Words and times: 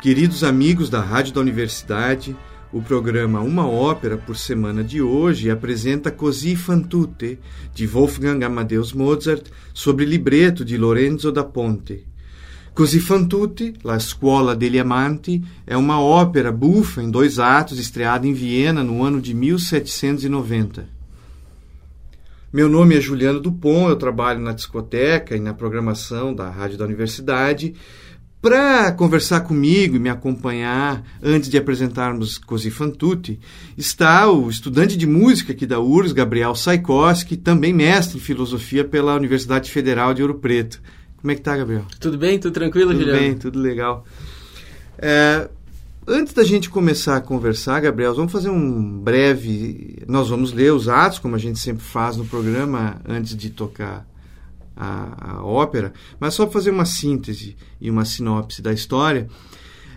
Queridos 0.00 0.42
amigos 0.42 0.88
da 0.88 1.02
Rádio 1.02 1.34
da 1.34 1.42
Universidade, 1.42 2.34
o 2.72 2.80
programa 2.80 3.42
Uma 3.42 3.68
Ópera 3.68 4.16
por 4.16 4.34
Semana 4.34 4.82
de 4.82 5.02
hoje 5.02 5.50
apresenta 5.50 6.10
Così 6.10 6.56
fan 6.56 6.80
tutte, 6.80 7.38
de 7.74 7.86
Wolfgang 7.86 8.42
Amadeus 8.42 8.94
Mozart, 8.94 9.48
sobre 9.74 10.06
libreto 10.06 10.64
de 10.64 10.78
Lorenzo 10.78 11.30
da 11.30 11.44
Ponte. 11.44 12.06
Così 12.72 12.98
fan 12.98 13.26
tutte, 13.26 13.74
La 13.84 13.98
Scuola 13.98 14.56
degli 14.56 14.78
Amanti, 14.78 15.44
é 15.66 15.76
uma 15.76 16.00
ópera 16.00 16.50
bufa 16.50 17.02
em 17.02 17.10
dois 17.10 17.38
atos 17.38 17.78
estreada 17.78 18.26
em 18.26 18.32
Viena 18.32 18.82
no 18.82 19.04
ano 19.04 19.20
de 19.20 19.34
1790. 19.34 20.88
Meu 22.50 22.70
nome 22.70 22.96
é 22.96 23.00
Juliano 23.02 23.38
Dupont, 23.38 23.90
eu 23.90 23.96
trabalho 23.96 24.40
na 24.40 24.52
discoteca 24.52 25.36
e 25.36 25.40
na 25.40 25.52
programação 25.52 26.34
da 26.34 26.48
Rádio 26.48 26.78
da 26.78 26.86
Universidade 26.86 27.74
para 28.40 28.90
conversar 28.92 29.40
comigo 29.40 29.96
e 29.96 29.98
me 29.98 30.08
acompanhar 30.08 31.04
antes 31.22 31.50
de 31.50 31.58
apresentarmos 31.58 32.38
Così 32.38 32.70
fan 32.70 32.90
tutti, 32.90 33.38
está 33.76 34.30
o 34.30 34.48
estudante 34.48 34.96
de 34.96 35.06
música 35.06 35.52
aqui 35.52 35.66
da 35.66 35.78
URSS, 35.78 36.14
Gabriel 36.14 36.54
Saikoski, 36.54 37.36
também 37.36 37.72
mestre 37.72 38.16
em 38.16 38.20
filosofia 38.20 38.84
pela 38.84 39.14
Universidade 39.14 39.70
Federal 39.70 40.14
de 40.14 40.22
Ouro 40.22 40.36
Preto. 40.36 40.80
Como 41.20 41.30
é 41.30 41.34
que 41.34 41.42
tá, 41.42 41.54
Gabriel? 41.54 41.84
Tudo 41.98 42.16
bem? 42.16 42.38
Tudo 42.38 42.54
tranquilo, 42.54 42.92
tudo 42.92 43.00
Juliano? 43.00 43.18
Tudo 43.18 43.28
bem, 43.28 43.38
tudo 43.38 43.60
legal. 43.60 44.06
É, 44.96 45.50
antes 46.06 46.32
da 46.32 46.42
gente 46.42 46.70
começar 46.70 47.16
a 47.16 47.20
conversar, 47.20 47.78
Gabriel, 47.80 48.14
vamos 48.14 48.32
fazer 48.32 48.48
um 48.48 48.98
breve... 48.98 49.98
Nós 50.08 50.30
vamos 50.30 50.50
ler 50.50 50.72
os 50.72 50.88
atos, 50.88 51.18
como 51.18 51.36
a 51.36 51.38
gente 51.38 51.58
sempre 51.58 51.84
faz 51.84 52.16
no 52.16 52.24
programa, 52.24 53.02
antes 53.06 53.36
de 53.36 53.50
tocar 53.50 54.09
a, 54.80 55.32
a 55.32 55.44
ópera, 55.44 55.92
mas 56.18 56.32
só 56.32 56.46
para 56.46 56.54
fazer 56.54 56.70
uma 56.70 56.86
síntese 56.86 57.54
e 57.78 57.90
uma 57.90 58.06
sinopse 58.06 58.62
da 58.62 58.72
história. 58.72 59.28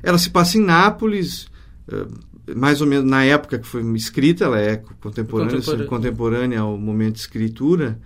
Ela 0.02 0.18
se 0.18 0.30
passa 0.30 0.58
em 0.58 0.62
Nápoles, 0.62 1.48
eh, 1.90 2.06
mais 2.54 2.82
ou 2.82 2.88
menos 2.88 3.10
na 3.10 3.24
época 3.24 3.58
que 3.58 3.66
foi 3.66 3.82
escrita, 3.96 4.44
ela 4.44 4.60
é 4.60 4.76
contemporânea, 4.76 5.56
contemporânea, 5.56 5.88
contemporânea 5.88 6.60
ao 6.60 6.78
momento 6.78 7.14
de 7.14 7.22
escritura. 7.22 7.98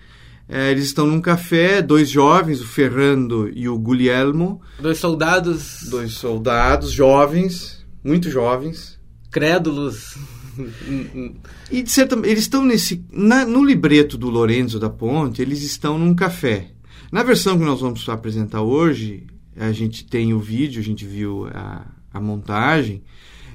É, 0.47 0.71
eles 0.71 0.85
estão 0.85 1.07
num 1.07 1.19
café, 1.19 1.81
dois 1.81 2.09
jovens, 2.09 2.61
o 2.61 2.67
Ferrando 2.67 3.49
e 3.53 3.67
o 3.67 3.77
Guglielmo. 3.77 4.61
Dois 4.79 4.99
soldados. 4.99 5.87
Dois 5.89 6.13
soldados 6.13 6.91
jovens, 6.91 7.85
muito 8.03 8.29
jovens. 8.29 8.97
Crédulos. 9.29 10.15
e 11.71 11.81
de 11.81 11.91
certa 11.91 12.15
eles 12.23 12.39
estão 12.39 12.63
nesse 12.63 13.03
na, 13.11 13.45
no 13.45 13.63
libreto 13.63 14.17
do 14.17 14.29
Lorenzo 14.29 14.79
da 14.79 14.89
Ponte, 14.89 15.41
eles 15.41 15.61
estão 15.63 15.97
num 15.97 16.13
café. 16.13 16.71
Na 17.11 17.23
versão 17.23 17.57
que 17.57 17.63
nós 17.63 17.79
vamos 17.79 18.07
apresentar 18.09 18.61
hoje, 18.61 19.25
a 19.55 19.71
gente 19.71 20.05
tem 20.05 20.33
o 20.33 20.39
vídeo, 20.39 20.81
a 20.81 20.83
gente 20.83 21.05
viu 21.05 21.47
a, 21.53 21.85
a 22.13 22.19
montagem. 22.19 23.01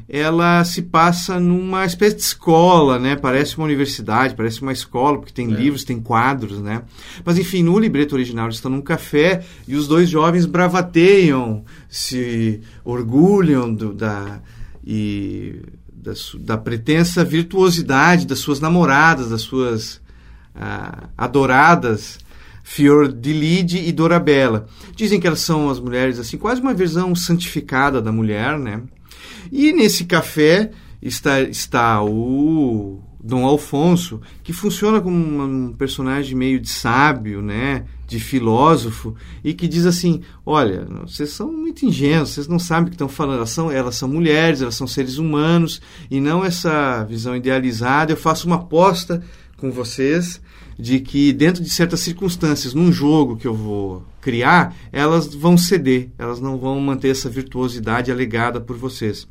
Ela 0.08 0.64
se 0.64 0.82
passa 0.82 1.38
numa 1.38 1.86
espécie 1.86 2.16
de 2.16 2.22
escola, 2.22 2.98
né? 2.98 3.14
Parece 3.14 3.56
uma 3.56 3.64
universidade, 3.64 4.34
parece 4.34 4.60
uma 4.60 4.72
escola, 4.72 5.18
porque 5.18 5.32
tem 5.32 5.50
é. 5.50 5.54
livros, 5.54 5.84
tem 5.84 6.00
quadros, 6.00 6.60
né? 6.60 6.82
Mas 7.24 7.38
enfim, 7.38 7.62
no 7.62 7.78
libreto 7.78 8.14
original 8.14 8.46
eles 8.46 8.56
estão 8.56 8.70
num 8.70 8.82
café 8.82 9.44
e 9.66 9.74
os 9.74 9.86
dois 9.86 10.10
jovens 10.10 10.44
bravateiam, 10.44 11.64
se 11.88 12.60
orgulham 12.84 13.72
do, 13.72 13.94
da 13.94 14.42
e 14.84 15.62
da, 16.02 16.12
da 16.40 16.58
pretensa 16.58 17.24
virtuosidade 17.24 18.26
das 18.26 18.40
suas 18.40 18.58
namoradas, 18.58 19.30
das 19.30 19.42
suas 19.42 20.00
ah, 20.54 21.08
adoradas 21.16 22.18
Fiordilide 22.64 23.78
e 23.78 23.92
Dorabella. 23.92 24.66
Dizem 24.94 25.20
que 25.20 25.26
elas 25.26 25.40
são 25.40 25.68
as 25.68 25.80
mulheres 25.80 26.18
assim, 26.18 26.36
quase 26.36 26.60
uma 26.60 26.74
versão 26.74 27.14
santificada 27.14 28.00
da 28.00 28.12
mulher, 28.12 28.58
né? 28.58 28.82
E 29.50 29.72
nesse 29.72 30.04
café 30.04 30.70
está, 31.00 31.40
está 31.40 32.02
o 32.02 33.02
Dom 33.22 33.44
Alfonso, 33.44 34.20
que 34.42 34.52
funciona 34.52 35.00
como 35.00 35.16
um 35.16 35.72
personagem 35.72 36.36
meio 36.36 36.60
de 36.60 36.68
sábio, 36.68 37.42
né? 37.42 37.84
De 38.12 38.20
filósofo, 38.20 39.14
e 39.42 39.54
que 39.54 39.66
diz 39.66 39.86
assim: 39.86 40.20
olha, 40.44 40.86
vocês 41.06 41.30
são 41.30 41.50
muito 41.50 41.84
ingênuos, 41.86 42.30
vocês 42.30 42.46
não 42.46 42.58
sabem 42.58 42.84
o 42.84 42.88
que 42.88 42.94
estão 42.94 43.08
falando, 43.08 43.38
elas 43.38 43.50
são, 43.50 43.70
elas 43.70 43.96
são 43.96 44.08
mulheres, 44.08 44.60
elas 44.60 44.74
são 44.74 44.86
seres 44.86 45.16
humanos, 45.16 45.80
e 46.10 46.20
não 46.20 46.44
essa 46.44 47.04
visão 47.04 47.34
idealizada. 47.34 48.12
Eu 48.12 48.16
faço 48.16 48.46
uma 48.46 48.56
aposta 48.56 49.22
com 49.56 49.70
vocês 49.70 50.40
de 50.78 51.00
que, 51.00 51.32
dentro 51.32 51.62
de 51.62 51.70
certas 51.70 52.00
circunstâncias, 52.00 52.74
num 52.74 52.92
jogo 52.92 53.36
que 53.36 53.46
eu 53.46 53.54
vou 53.54 54.04
criar, 54.20 54.74
elas 54.92 55.34
vão 55.34 55.56
ceder, 55.56 56.10
elas 56.18 56.40
não 56.40 56.58
vão 56.58 56.78
manter 56.80 57.08
essa 57.08 57.30
virtuosidade 57.30 58.10
alegada 58.10 58.60
por 58.60 58.76
vocês. 58.76 59.26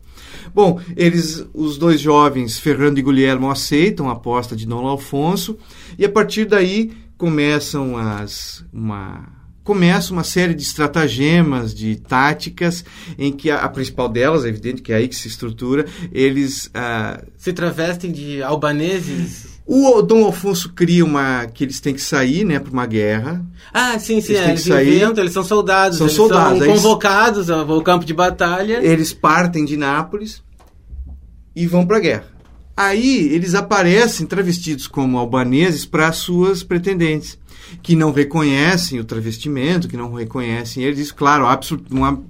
Bom, 0.53 0.80
eles, 0.96 1.46
os 1.53 1.78
dois 1.78 2.00
jovens, 2.00 2.58
Fernando 2.58 2.97
e 2.97 3.02
Guilherme, 3.02 3.46
aceitam 3.47 4.09
a 4.09 4.14
aposta 4.14 4.56
de 4.56 4.66
Dom 4.66 4.88
Alfonso 4.88 5.58
e 5.97 6.06
a 6.06 6.09
partir 6.09 6.46
daí 6.46 6.91
começam 7.22 7.96
as 7.96 8.66
uma 8.74 9.30
começa 9.64 10.12
uma 10.12 10.24
série 10.24 10.56
de 10.56 10.64
estratagemas, 10.64 11.72
de 11.72 11.96
táticas, 11.96 12.84
em 13.16 13.32
que 13.32 13.52
a, 13.52 13.59
a, 13.59 13.70
principal 13.70 14.09
delas, 14.09 14.44
é 14.44 14.48
evidente 14.48 14.82
que 14.82 14.92
é 14.92 14.96
aí 14.96 15.08
que 15.08 15.16
se 15.16 15.28
estrutura, 15.28 15.86
eles... 16.12 16.66
Uh, 16.66 17.24
se 17.38 17.54
travestem 17.54 18.12
de 18.12 18.42
albaneses? 18.42 19.62
O 19.68 20.02
Dom 20.02 20.26
Alfonso 20.26 20.74
cria 20.74 21.06
uma... 21.06 21.46
que 21.46 21.64
eles 21.64 21.80
têm 21.80 21.94
que 21.94 22.02
sair, 22.02 22.44
né, 22.44 22.58
para 22.58 22.72
uma 22.72 22.88
guerra. 22.88 23.46
Ah, 23.72 24.00
sim, 24.00 24.20
sim, 24.20 24.34
eles, 24.34 24.48
é, 24.48 24.50
eles 24.50 24.62
sair, 24.64 24.96
inventam, 24.96 25.24
eles 25.24 25.34
são 25.34 25.44
soldados. 25.44 26.00
São 26.00 26.09
soldados. 26.09 26.58
São 26.58 26.68
convocados 26.74 27.52
ao 27.52 27.84
campo 27.84 28.03
de 28.03 28.16
batalha. 28.16 28.84
Eles 28.84 29.14
partem 29.14 29.64
de 29.64 29.78
Nápoles 29.78 30.42
e 31.56 31.68
vão 31.68 31.86
para 31.86 31.98
a 31.98 32.00
guerra. 32.00 32.31
Aí 32.81 33.31
eles 33.31 33.53
aparecem 33.53 34.25
travestidos 34.25 34.88
como 34.88 35.19
albaneses 35.19 35.86
para 35.86 36.12
suas 36.12 36.64
pretendentes, 36.64 37.38
que 37.80 37.96
não 37.96 38.12
reconhecem 38.12 39.00
o 39.00 39.06
travestimento, 39.06 39.88
que 39.88 39.96
não 39.96 40.12
reconhecem 40.12 40.84
eles. 40.84 41.12
Claro, 41.12 41.46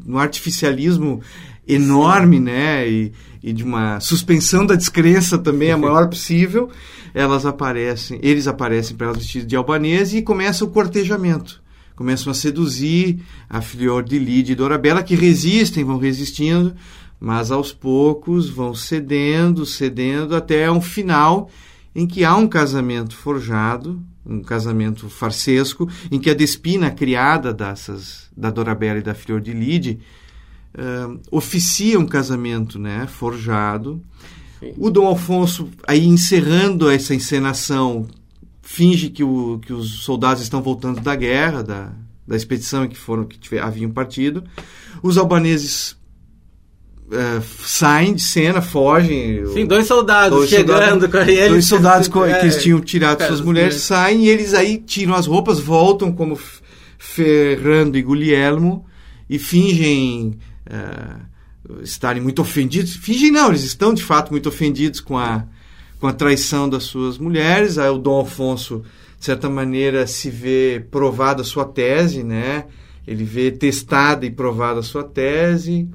um 0.06 0.18
artificialismo 0.18 1.22
enorme, 1.66 2.38
né? 2.38 2.86
E, 2.86 3.14
e, 3.42 3.54
de 3.54 3.64
uma 3.64 4.02
suspensão 4.02 4.66
da 4.66 4.76
descrença 4.76 5.38
também 5.38 5.72
a 5.72 5.78
maior 5.78 6.10
possível. 6.10 6.70
Elas 7.14 7.46
aparecem, 7.46 8.20
eles 8.22 8.46
aparecem 8.46 8.98
para 8.98 9.08
elas 9.08 9.20
vestidos 9.20 9.48
de 9.48 9.56
albanese 9.56 10.18
e 10.18 10.22
começa 10.22 10.66
o 10.66 10.70
cortejamento. 10.70 11.62
Começam 11.96 12.30
a 12.30 12.34
seduzir 12.34 13.20
a 13.50 13.62
Flor 13.62 14.04
de 14.04 14.20
Lide 14.20 14.52
e 14.52 14.56
Dorabella, 14.56 15.02
que 15.02 15.16
resistem, 15.16 15.86
vão 15.86 15.98
resistindo, 15.98 16.76
mas 17.22 17.52
aos 17.52 17.72
poucos 17.72 18.50
vão 18.50 18.74
cedendo, 18.74 19.64
cedendo 19.64 20.36
até 20.36 20.72
um 20.72 20.82
final 20.82 21.52
em 21.94 22.08
que 22.08 22.26
há 22.26 22.36
um 22.36 22.48
casamento 22.48 23.16
forjado, 23.16 24.02
um 24.26 24.42
casamento 24.42 25.08
farsesco, 25.08 25.88
em 26.10 26.20
que 26.20 26.32
a 26.32 26.34
Despina, 26.34 26.90
criada 26.90 27.54
dessas, 27.54 28.28
da 28.36 28.50
Dorabella 28.50 29.00
e 29.00 29.04
da 29.04 29.14
Flor 29.14 29.40
de 29.40 29.54
Lide, 29.54 30.00
uh, 30.74 31.20
oficia 31.30 32.00
um 32.00 32.08
casamento 32.08 32.80
né, 32.80 33.06
forjado. 33.06 34.02
Sim. 34.60 34.74
O 34.76 34.90
Dom 34.90 35.06
Alfonso, 35.06 35.70
aí 35.88 36.04
encerrando 36.04 36.90
essa 36.90 37.14
encenação, 37.14 38.08
finge 38.64 39.10
que, 39.10 39.24
o, 39.24 39.60
que 39.60 39.74
os 39.74 40.04
soldados 40.04 40.42
estão 40.42 40.62
voltando 40.62 41.02
da 41.02 41.16
guerra, 41.16 41.62
da, 41.62 41.92
da 42.28 42.36
expedição 42.36 42.86
em 42.86 42.90
que 42.90 42.98
foram 42.98 43.26
que 43.26 43.38
tiver, 43.38 43.62
haviam 43.62 43.92
partido. 43.92 44.44
Os 45.04 45.20
albaneses 45.20 45.96
Uh, 47.12 47.44
saem 47.66 48.14
de 48.14 48.22
cena, 48.22 48.62
fogem. 48.62 49.46
Sim, 49.48 49.66
dois 49.66 49.86
soldados 49.86 50.38
dois 50.38 50.50
chegando 50.50 51.10
com 51.10 51.18
eles. 51.18 51.50
Dois 51.50 51.66
soldados 51.66 52.08
com, 52.08 52.24
é, 52.24 52.40
que 52.40 52.46
eles 52.46 52.64
tinham 52.64 52.80
tirado 52.80 53.22
suas 53.28 53.42
mulheres 53.42 53.82
saem 53.82 54.24
e 54.24 54.30
eles 54.30 54.54
aí 54.54 54.78
tiram 54.78 55.14
as 55.14 55.28
roupas, 55.28 55.60
voltam 55.60 56.14
como 56.14 56.40
Ferrando 56.98 57.98
e 57.98 58.02
Guglielmo 58.02 58.86
e 59.30 59.38
fingem 59.38 60.38
uh, 60.66 61.82
estarem 61.84 62.24
muito 62.24 62.42
ofendidos. 62.42 62.96
Fingem 62.96 63.30
não, 63.30 63.50
eles 63.50 63.64
estão 63.64 63.94
de 63.94 64.02
fato 64.02 64.32
muito 64.32 64.48
ofendidos 64.48 65.02
com 65.02 65.18
a, 65.18 65.44
com 66.00 66.08
a 66.08 66.14
traição 66.14 66.70
das 66.70 66.84
suas 66.84 67.18
mulheres. 67.18 67.78
Aí 67.78 67.90
o 67.90 67.98
Dom 67.98 68.22
Afonso, 68.22 68.86
de 69.20 69.26
certa 69.26 69.50
maneira, 69.50 70.08
se 70.08 70.30
vê 70.30 70.82
provada 70.90 71.42
a 71.42 71.46
sua 71.46 71.66
tese, 71.66 72.24
né? 72.24 72.68
Ele 73.06 73.26
vê 73.26 73.52
testada 73.52 74.26
e 74.26 74.32
provada 74.32 74.80
a 74.80 74.84
sua 74.84 75.04
tese 75.04 75.90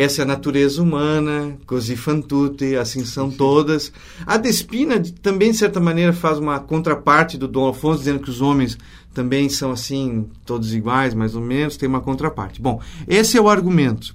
essa 0.00 0.22
é 0.22 0.24
a 0.24 0.26
natureza 0.26 0.80
humana, 0.80 1.58
così 1.66 1.96
fan 1.96 2.20
tutte, 2.20 2.76
assim 2.76 3.04
são 3.04 3.28
todas. 3.28 3.92
A 4.24 4.36
Despina 4.36 5.02
também, 5.20 5.50
de 5.50 5.56
certa 5.56 5.80
maneira, 5.80 6.12
faz 6.12 6.38
uma 6.38 6.60
contraparte 6.60 7.36
do 7.36 7.48
Dom 7.48 7.66
Afonso, 7.66 7.98
dizendo 7.98 8.20
que 8.20 8.30
os 8.30 8.40
homens 8.40 8.78
também 9.12 9.48
são 9.48 9.72
assim, 9.72 10.30
todos 10.46 10.72
iguais, 10.72 11.14
mais 11.14 11.34
ou 11.34 11.42
menos, 11.42 11.76
tem 11.76 11.88
uma 11.88 12.00
contraparte. 12.00 12.62
Bom, 12.62 12.80
esse 13.08 13.36
é 13.36 13.40
o 13.40 13.48
argumento. 13.48 14.14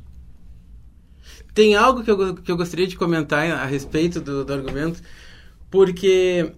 Tem 1.53 1.75
algo 1.75 2.01
que 2.01 2.09
eu, 2.09 2.33
que 2.35 2.49
eu 2.49 2.55
gostaria 2.55 2.87
de 2.87 2.95
comentar 2.95 3.45
a 3.51 3.65
respeito 3.65 4.21
do, 4.21 4.45
do 4.45 4.53
argumento, 4.53 5.01
porque 5.69 6.49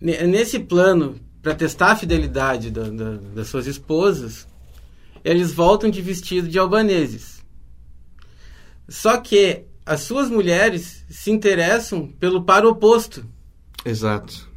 nesse 0.00 0.60
plano, 0.60 1.16
para 1.42 1.52
testar 1.52 1.90
a 1.90 1.96
fidelidade 1.96 2.70
da, 2.70 2.88
da, 2.88 3.16
das 3.34 3.48
suas 3.48 3.66
esposas, 3.66 4.46
eles 5.24 5.52
voltam 5.52 5.90
de 5.90 6.00
vestido 6.00 6.46
de 6.46 6.60
albaneses. 6.60 7.35
Só 8.88 9.16
que 9.18 9.64
as 9.84 10.00
suas 10.00 10.28
mulheres 10.28 11.04
se 11.08 11.30
interessam 11.30 12.08
pelo 12.18 12.42
par 12.42 12.64
oposto. 12.64 13.24
Exato. 13.84 14.48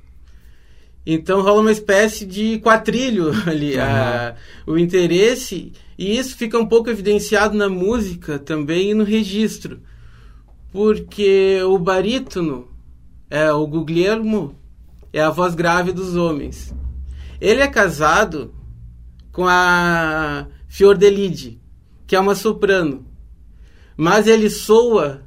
Então 1.06 1.42
rola 1.42 1.62
uma 1.62 1.72
espécie 1.72 2.26
de 2.26 2.60
quatrilho 2.60 3.32
ali, 3.48 3.76
uhum. 3.76 3.82
a, 3.82 4.36
o 4.68 4.78
interesse, 4.78 5.72
e 5.98 6.18
isso 6.18 6.36
fica 6.36 6.58
um 6.58 6.66
pouco 6.66 6.90
evidenciado 6.90 7.58
na 7.58 7.70
música 7.70 8.38
também 8.38 8.92
e 8.92 8.94
no 8.94 9.04
registro. 9.04 9.80
Porque 10.72 11.60
o 11.64 11.80
barítono, 11.80 12.68
é, 13.30 13.52
o 13.52 13.66
Guglielmo, 13.66 14.56
é 15.12 15.22
a 15.22 15.32
voz 15.32 15.56
grave 15.56 15.92
dos 15.92 16.16
homens. 16.16 16.74
Ele 17.42 17.62
é 17.62 17.68
casado 17.68 18.54
com 19.32 19.48
a 19.48 20.48
Fiordelide, 20.68 21.60
que 22.06 22.16
é 22.16 22.20
uma 22.20 22.36
soprano. 22.36 23.09
Mas 24.02 24.28
ele 24.28 24.50
soa 24.50 25.24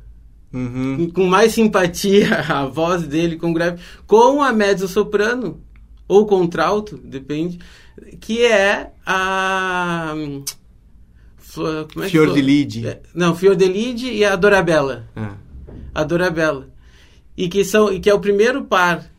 uhum. 0.51 1.11
com 1.11 1.27
mais 1.27 1.53
simpatia 1.53 2.41
a 2.49 2.65
voz 2.65 3.03
dele 3.03 3.37
com 3.37 3.53
grave 3.53 3.83
com 4.07 4.43
a 4.43 4.51
mezzo 4.51 4.89
soprano 4.89 5.61
ou 6.09 6.25
contralto, 6.25 6.97
depende, 6.97 7.59
que 8.19 8.43
é 8.43 8.93
a 9.05 10.15
como 11.93 12.05
é 12.05 12.09
Fior 12.09 12.33
de 12.33 12.41
Lide. 12.41 12.87
É, 12.87 13.03
não, 13.15 13.37
Fior 13.37 13.55
de 13.55 13.69
Lide 13.69 14.11
e 14.11 14.25
a 14.25 14.35
Dorabella. 14.37 15.07
Ah. 15.15 15.35
A 15.95 16.03
Dorabella. 16.03 16.71
E 17.37 17.51
que 17.51 17.67
são 17.67 17.93
e 17.93 18.01
que 18.01 18.09
é 18.09 18.15
o 18.15 18.21
primeiro 18.21 18.65
par 18.65 19.13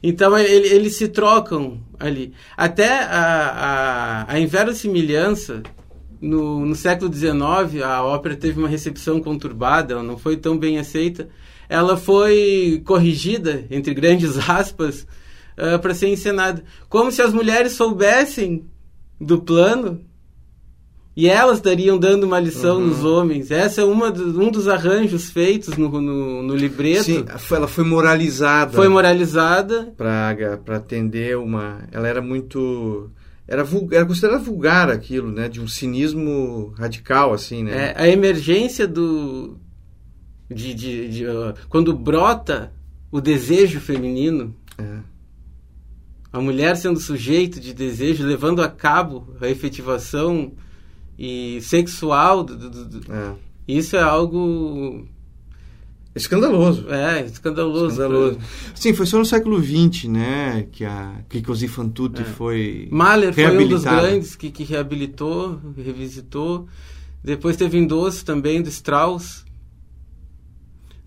então 0.00 0.38
ele, 0.38 0.68
eles 0.68 0.96
se 0.96 1.08
trocam 1.08 1.80
ali. 1.98 2.34
Até 2.54 3.02
a, 3.02 4.26
a, 4.28 4.32
a 4.34 4.38
inverossimilhança, 4.38 5.62
no, 6.24 6.64
no 6.64 6.74
século 6.74 7.12
XIX, 7.12 7.82
a 7.84 8.02
ópera 8.02 8.34
teve 8.34 8.58
uma 8.58 8.68
recepção 8.68 9.20
conturbada, 9.20 9.92
ela 9.92 10.02
não 10.02 10.16
foi 10.16 10.36
tão 10.36 10.56
bem 10.56 10.78
aceita. 10.78 11.28
Ela 11.68 11.96
foi 11.96 12.82
corrigida, 12.84 13.64
entre 13.70 13.94
grandes 13.94 14.36
aspas, 14.48 15.06
uh, 15.58 15.78
para 15.80 15.94
ser 15.94 16.08
encenada. 16.08 16.64
Como 16.88 17.12
se 17.12 17.22
as 17.22 17.32
mulheres 17.32 17.72
soubessem 17.72 18.64
do 19.20 19.40
plano 19.40 20.00
e 21.16 21.28
elas 21.28 21.58
estariam 21.58 21.96
dando 21.96 22.24
uma 22.24 22.40
lição 22.40 22.76
uhum. 22.78 22.86
nos 22.88 23.04
homens. 23.04 23.50
Essa 23.50 23.82
é 23.82 23.84
uma 23.84 24.10
do, 24.10 24.42
um 24.42 24.50
dos 24.50 24.66
arranjos 24.66 25.30
feitos 25.30 25.76
no, 25.76 25.88
no, 25.88 26.42
no, 26.42 26.56
libreto. 26.56 27.04
Sim, 27.04 27.24
ela 27.50 27.68
foi 27.68 27.84
moralizada. 27.84 28.72
Foi 28.72 28.88
moralizada. 28.88 29.92
Para 29.96 30.76
atender 30.76 31.36
uma. 31.36 31.82
Ela 31.92 32.08
era 32.08 32.20
muito. 32.20 33.10
Era, 33.46 33.62
vulgar, 33.62 33.98
era 33.98 34.06
considerada 34.06 34.42
vulgar 34.42 34.90
aquilo, 34.90 35.30
né? 35.30 35.48
De 35.48 35.60
um 35.60 35.68
cinismo 35.68 36.72
radical, 36.78 37.32
assim, 37.32 37.62
né? 37.62 37.88
É, 37.90 38.02
a 38.02 38.08
emergência 38.08 38.86
do. 38.86 39.58
De, 40.48 40.74
de, 40.74 41.08
de 41.08 41.26
uh, 41.26 41.54
quando 41.68 41.94
brota 41.94 42.72
o 43.10 43.20
desejo 43.20 43.80
feminino. 43.80 44.54
É. 44.78 44.98
A 46.32 46.40
mulher 46.40 46.76
sendo 46.76 46.98
sujeito 46.98 47.60
de 47.60 47.72
desejo, 47.72 48.26
levando 48.26 48.60
a 48.60 48.68
cabo 48.68 49.36
a 49.40 49.48
efetivação 49.48 50.52
e 51.18 51.60
sexual. 51.60 52.42
Do, 52.42 52.56
do, 52.56 52.84
do, 52.84 53.12
é. 53.12 53.34
Isso 53.68 53.96
é 53.96 54.02
algo 54.02 55.06
Escandaloso. 56.14 56.88
É, 56.90 57.24
escandaloso. 57.24 57.94
escandaloso. 57.94 58.38
Sim, 58.74 58.94
foi 58.94 59.04
só 59.04 59.18
no 59.18 59.24
século 59.24 59.60
XX, 59.60 60.04
né, 60.04 60.68
que 60.70 60.84
a 60.84 61.12
que 61.28 61.42
Così 61.42 61.66
fan 61.66 61.88
tutte 61.88 62.22
é. 62.22 62.24
foi 62.24 62.88
Mahler 62.90 63.34
foi 63.34 63.58
um 63.58 63.68
dos 63.68 63.82
grandes 63.82 64.36
que, 64.36 64.50
que 64.50 64.62
reabilitou, 64.62 65.60
revisitou. 65.76 66.68
Depois 67.22 67.56
teve 67.56 67.78
endosso 67.78 68.24
também 68.24 68.62
do 68.62 68.68
Strauss, 68.68 69.44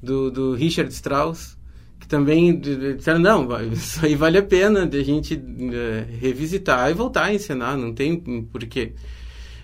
do, 0.02 0.30
do 0.30 0.54
Richard 0.56 0.92
Strauss, 0.92 1.56
que 2.00 2.08
também 2.08 2.60
disseram, 2.60 3.20
não, 3.20 3.48
isso 3.72 4.06
aí 4.06 4.16
vale 4.16 4.38
a 4.38 4.44
pena 4.44 4.86
de 4.86 5.00
a 5.00 5.04
gente 5.04 5.42
é, 5.74 6.06
revisitar 6.20 6.90
e 6.90 6.94
voltar 6.94 7.26
a 7.26 7.34
encenar, 7.34 7.78
não 7.78 7.94
tem 7.94 8.20
porquê. 8.52 8.94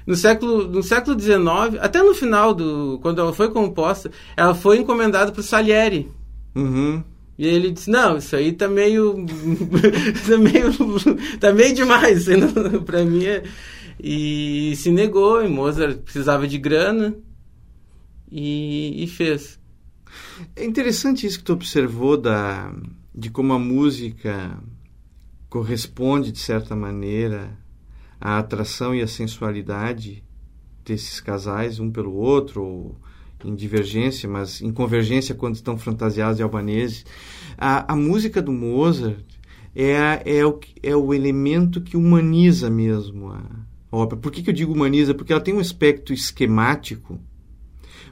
No 0.05 0.15
século, 0.15 0.67
no 0.67 0.83
século 0.83 1.19
XIX, 1.19 1.79
até 1.79 2.01
no 2.01 2.13
final, 2.13 2.53
do, 2.53 2.99
quando 3.01 3.21
ela 3.21 3.33
foi 3.33 3.49
composta, 3.49 4.11
ela 4.35 4.53
foi 4.53 4.79
encomendada 4.79 5.31
para 5.31 5.39
o 5.39 5.43
Salieri. 5.43 6.11
Uhum. 6.55 7.03
E 7.37 7.47
ele 7.47 7.71
disse, 7.71 7.89
não, 7.89 8.17
isso 8.17 8.35
aí 8.35 8.51
tá 8.51 8.67
meio... 8.67 9.25
tá 10.27 10.37
meio... 10.37 10.71
tá 11.39 11.53
meio 11.53 11.73
demais, 11.73 12.25
para 12.85 13.03
mim. 13.03 13.25
É... 13.25 13.43
E 13.99 14.75
se 14.75 14.91
negou, 14.91 15.43
e 15.43 15.47
Mozart 15.47 15.97
precisava 15.99 16.47
de 16.47 16.57
grana, 16.57 17.15
e, 18.31 19.03
e 19.03 19.07
fez. 19.07 19.59
É 20.55 20.65
interessante 20.65 21.25
isso 21.25 21.37
que 21.37 21.45
tu 21.45 21.53
observou 21.53 22.17
da, 22.17 22.73
de 23.13 23.29
como 23.29 23.53
a 23.53 23.59
música 23.59 24.59
corresponde, 25.49 26.31
de 26.31 26.39
certa 26.39 26.75
maneira, 26.75 27.55
a 28.25 28.37
atração 28.39 28.95
e 28.95 29.01
a 29.01 29.07
sensualidade 29.07 30.23
desses 30.85 31.19
casais, 31.19 31.77
um 31.77 31.91
pelo 31.91 32.13
outro, 32.13 32.63
ou 32.63 32.97
em 33.43 33.53
divergência, 33.53 34.29
mas 34.29 34.61
em 34.61 34.71
convergência 34.71 35.35
quando 35.35 35.55
estão 35.55 35.77
fantasiados 35.77 36.37
de 36.37 36.43
albaneses. 36.43 37.05
A, 37.57 37.91
a 37.91 37.95
música 37.97 38.41
do 38.41 38.53
Mozart 38.53 39.25
é, 39.75 40.37
é, 40.37 40.45
o, 40.45 40.57
é 40.81 40.95
o 40.95 41.13
elemento 41.13 41.81
que 41.81 41.97
humaniza 41.97 42.69
mesmo 42.69 43.29
a 43.29 43.43
ópera. 43.91 44.21
Por 44.21 44.31
que, 44.31 44.41
que 44.41 44.49
eu 44.49 44.53
digo 44.53 44.71
humaniza? 44.71 45.13
Porque 45.13 45.33
ela 45.33 45.41
tem 45.41 45.53
um 45.53 45.59
aspecto 45.59 46.13
esquemático, 46.13 47.19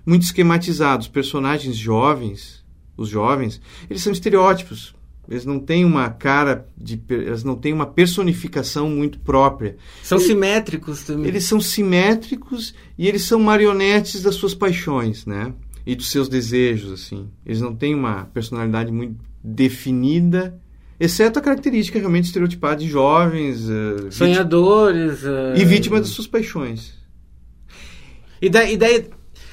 muito 0.06 0.24
esquematizado. 0.24 1.04
Os 1.04 1.08
personagens 1.08 1.78
jovens, 1.78 2.66
os 2.98 3.08
jovens, 3.08 3.62
eles 3.90 4.04
são 4.04 4.12
estereótipos. 4.12 4.94
Eles 5.30 5.46
não 5.46 5.60
têm 5.60 5.86
uma 5.86 6.10
cara 6.10 6.68
de. 6.78 7.02
Eles 7.10 7.44
não 7.44 7.56
têm 7.56 7.72
uma 7.72 7.86
personificação 7.86 8.90
muito 8.90 9.20
própria. 9.20 9.78
São 10.04 10.18
eles, 10.18 10.28
simétricos 10.28 11.04
também. 11.04 11.28
Eles 11.28 11.46
são 11.46 11.62
simétricos 11.62 12.74
e 12.98 13.08
eles 13.08 13.24
são 13.24 13.40
marionetes 13.40 14.22
das 14.22 14.36
suas 14.36 14.54
paixões, 14.54 15.26
né? 15.26 15.54
E 15.86 15.96
dos 15.96 16.12
seus 16.12 16.28
desejos, 16.28 16.92
assim. 16.92 17.30
Eles 17.46 17.62
não 17.62 17.76
têm 17.76 17.96
uma 17.96 18.26
personalidade 18.26 18.92
muito 18.92 19.16
definida, 19.44 20.60
exceto 21.00 21.40
a 21.40 21.42
característica 21.42 21.98
realmente 21.98 22.26
estereotipada 22.26 22.78
de 22.78 22.90
jovens. 22.90 23.70
Uh, 23.70 24.12
Sonhadores. 24.12 25.24
Uh... 25.24 25.56
E 25.56 25.64
vítimas 25.64 26.02
das 26.02 26.10
suas 26.10 26.28
paixões. 26.28 26.94
E 28.42 28.50
da, 28.50 28.70
e 28.70 28.76
da, 28.76 28.88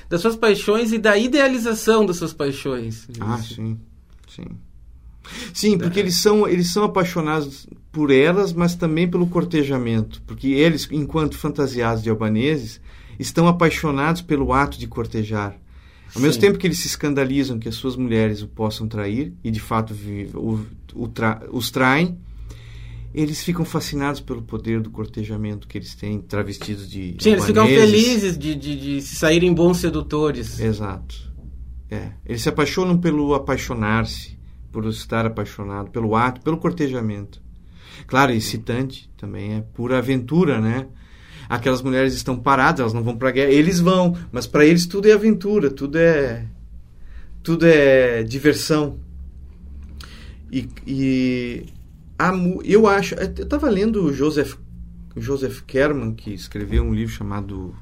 das 0.09 0.21
suas 0.21 0.37
paixões 0.37 0.93
e 0.93 0.99
da 0.99 1.17
idealização 1.17 2.05
das 2.05 2.17
suas 2.17 2.33
paixões. 2.33 3.07
Ah, 3.21 3.39
sim. 3.39 3.79
Sim. 4.27 4.47
Sim, 5.53 5.77
porque 5.79 5.99
eles 5.99 6.17
são, 6.17 6.49
eles 6.49 6.73
são 6.73 6.85
apaixonados 6.85 7.67
por 7.93 8.11
elas, 8.11 8.53
mas 8.53 8.75
também 8.75 9.09
pelo 9.09 9.27
cortejamento. 9.27 10.23
Porque 10.27 10.49
eles, 10.49 10.89
enquanto 10.91 11.37
fantasiados 11.37 12.03
de 12.03 12.11
albaneses, 12.11 12.81
estão 13.19 13.47
apaixonados 13.49 14.23
pelo 14.23 14.53
ato 14.53 14.79
de 14.79 14.87
cortejar. 14.87 15.59
Ao 16.07 16.15
Sim. 16.15 16.23
mesmo 16.23 16.41
tempo 16.41 16.59
que 16.59 16.67
eles 16.67 16.79
se 16.79 16.87
escandalizam 16.87 17.59
que 17.59 17.69
as 17.69 17.75
suas 17.75 17.97
mulheres 17.97 18.43
o 18.43 18.49
possam 18.49 18.89
trair, 18.89 19.33
e 19.45 19.51
de 19.51 19.61
fato 19.61 19.95
o, 20.35 20.65
o 20.95 21.09
tra, 21.09 21.43
os 21.53 21.71
traem, 21.71 22.19
eles 23.13 23.43
ficam 23.43 23.65
fascinados 23.65 24.21
pelo 24.21 24.43
poder 24.43 24.81
do 24.81 24.91
cortejamento 24.91 25.67
que 25.67 25.77
eles 25.77 25.95
têm, 25.95 26.21
travestidos 26.21 26.89
de. 26.89 27.17
Sim, 27.19 27.31
eles 27.31 27.45
ficam 27.45 27.67
felizes 27.67 28.39
de, 28.39 28.55
de, 28.55 28.77
de 28.77 29.03
saírem 29.03 29.53
bons 29.53 29.79
sedutores. 29.79 30.59
Exato. 30.59 31.29
É. 31.91 32.13
Eles 32.25 32.43
se 32.43 32.49
apaixonam 32.49 32.99
pelo 32.99 33.35
apaixonar-se 33.35 34.38
por 34.73 34.85
estar 34.87 35.27
apaixonado, 35.27 35.91
pelo 35.91 36.15
ato, 36.15 36.41
pelo 36.41 36.59
cortejamento. 36.59 37.41
Claro, 38.07 38.33
excitante 38.33 39.11
também 39.17 39.55
é 39.55 39.61
pura 39.61 39.99
aventura, 39.99 40.61
né? 40.61 40.87
Aquelas 41.49 41.81
mulheres 41.81 42.15
estão 42.15 42.37
paradas, 42.37 42.81
elas 42.81 42.93
não 42.93 43.03
vão 43.03 43.17
para 43.17 43.31
guerra, 43.31 43.51
eles 43.51 43.81
vão, 43.81 44.17
mas 44.31 44.47
para 44.47 44.67
eles 44.67 44.87
tudo 44.87 45.09
é 45.09 45.13
aventura, 45.13 45.71
tudo 45.71 45.97
é 45.97 46.45
tudo 47.43 47.67
é 47.67 48.23
diversão. 48.23 48.99
E, 50.53 50.69
e 50.87 51.67
a, 52.19 52.33
eu 52.65 52.87
acho, 52.87 53.15
eu 53.15 53.45
estava 53.45 53.69
lendo 53.71 54.13
Joseph 54.13 54.57
Joseph 55.17 55.63
Kerman 55.63 56.15
que 56.15 56.33
escreveu 56.33 56.85
um 56.85 56.95
livro 56.95 57.13
chamado 57.13 57.75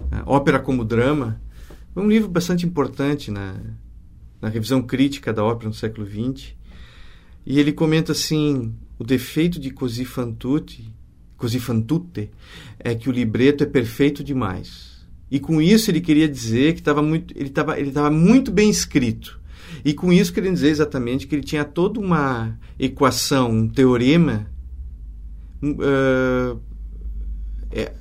uh, 0.00 0.22
Ópera 0.24 0.58
como 0.58 0.84
Drama. 0.84 1.40
É 1.94 2.00
um 2.00 2.08
livro 2.08 2.28
bastante 2.28 2.66
importante 2.66 3.30
na 3.30 3.52
né? 3.52 3.60
Na 4.40 4.48
revisão 4.48 4.82
crítica 4.82 5.32
da 5.32 5.44
ópera 5.44 5.68
no 5.68 5.74
século 5.74 6.06
XX, 6.06 6.54
e 7.44 7.60
ele 7.60 7.72
comenta 7.72 8.12
assim: 8.12 8.74
o 8.98 9.04
defeito 9.04 9.60
de 9.60 9.70
Così 9.70 10.04
fan 10.04 10.32
tutte, 10.32 10.92
Così 11.36 11.60
fan 11.60 11.80
tutte 11.80 12.30
é 12.78 12.94
que 12.94 13.08
o 13.08 13.12
libreto 13.12 13.62
é 13.62 13.66
perfeito 13.66 14.24
demais. 14.24 14.96
E 15.30 15.40
com 15.40 15.60
isso 15.60 15.90
ele 15.90 16.00
queria 16.00 16.28
dizer 16.28 16.74
que 16.74 16.80
estava 16.80 17.02
muito, 17.02 17.36
ele 17.36 17.48
estava 17.48 17.78
ele 17.78 17.90
tava 17.90 18.10
muito 18.10 18.50
bem 18.50 18.70
escrito. 18.70 19.40
E 19.84 19.92
com 19.92 20.12
isso 20.12 20.32
queria 20.32 20.52
dizer 20.52 20.68
exatamente 20.68 21.26
que 21.26 21.34
ele 21.34 21.42
tinha 21.42 21.64
toda 21.64 22.00
uma 22.00 22.58
equação, 22.78 23.50
um 23.50 23.68
teorema 23.68 24.50
uh, 25.62 26.60
é, 27.70 27.92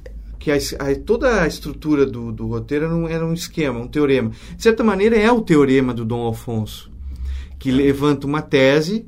que 0.45 0.51
a, 0.51 0.57
a, 0.57 0.95
toda 0.95 1.41
a 1.41 1.47
estrutura 1.47 2.05
do, 2.05 2.31
do 2.31 2.45
roteiro 2.45 2.85
era 2.85 2.95
um, 2.95 3.07
era 3.07 3.25
um 3.25 3.33
esquema, 3.33 3.79
um 3.79 3.87
teorema. 3.87 4.29
De 4.55 4.61
certa 4.61 4.83
maneira, 4.83 5.17
é 5.17 5.31
o 5.31 5.41
teorema 5.41 5.91
do 5.91 6.05
Dom 6.05 6.21
Alfonso, 6.21 6.91
que 7.57 7.71
levanta 7.71 8.27
uma 8.27 8.43
tese 8.43 9.07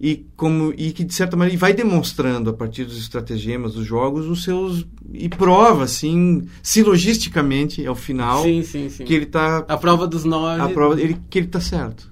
e 0.00 0.24
como 0.36 0.72
e 0.78 0.92
que 0.92 1.02
de 1.02 1.12
certa 1.12 1.36
maneira 1.36 1.58
vai 1.58 1.74
demonstrando 1.74 2.48
a 2.48 2.52
partir 2.52 2.84
dos 2.84 2.96
estratagemas 2.96 3.74
dos 3.74 3.84
jogos 3.84 4.26
os 4.26 4.44
seus 4.44 4.86
e 5.12 5.28
prova 5.28 5.82
assim 5.82 6.46
silogisticamente 6.62 7.84
ao 7.84 7.96
final 7.96 8.44
sim, 8.44 8.62
sim, 8.62 8.88
sim. 8.88 9.04
que 9.04 9.12
ele 9.12 9.24
está 9.24 9.64
a 9.66 9.76
prova 9.76 10.06
dos 10.06 10.24
nove 10.24 10.60
a 10.62 10.68
prova 10.68 11.00
ele 11.00 11.20
que 11.28 11.40
ele 11.40 11.46
está 11.46 11.60
certo 11.60 12.08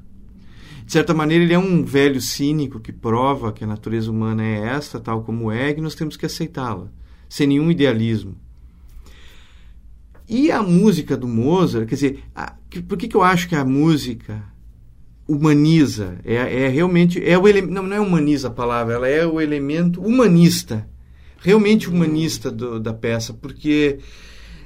de 0.85 0.91
certa 0.91 1.15
maneira 1.15 1.45
ele 1.45 1.55
é 1.55 1.59
um 1.61 1.85
velho 1.85 2.21
cínico 2.21 2.81
que 2.81 2.93
prova 2.93 3.53
que 3.53 3.63
a 3.63 3.69
natureza 3.69 4.11
humana 4.11 4.43
é 4.43 4.67
esta 4.67 4.99
tal 4.99 5.23
como 5.23 5.53
é 5.53 5.71
e 5.71 5.81
nós 5.81 5.95
temos 5.95 6.17
que 6.17 6.27
aceitá-la 6.27 6.89
sem 7.29 7.47
nenhum 7.47 7.71
idealismo 7.71 8.35
e 10.29 10.51
a 10.51 10.63
música 10.63 11.17
do 11.17 11.29
Mozart 11.29 11.89
quer 11.89 11.95
dizer 11.95 12.25
a, 12.35 12.55
por 12.89 12.99
que, 12.99 13.09
que 13.09 13.17
eu 13.17 13.23
acho 13.23 13.49
que 13.49 13.55
a 13.55 13.65
música 13.65 14.43
humaniza, 15.29 16.19
é, 16.25 16.35
é 16.65 16.69
realmente 16.69 17.23
é 17.25 17.37
o 17.37 17.49
ele, 17.49 17.63
não, 17.63 17.83
não 17.83 17.97
é 17.97 18.01
humaniza 18.01 18.49
a 18.49 18.51
palavra, 18.51 18.95
ela 18.95 19.09
é 19.09 19.27
o 19.27 19.41
elemento 19.41 20.01
humanista, 20.01 20.89
realmente 21.39 21.89
humanista 21.89 22.51
do, 22.51 22.79
da 22.79 22.93
peça, 22.93 23.33
porque 23.35 23.99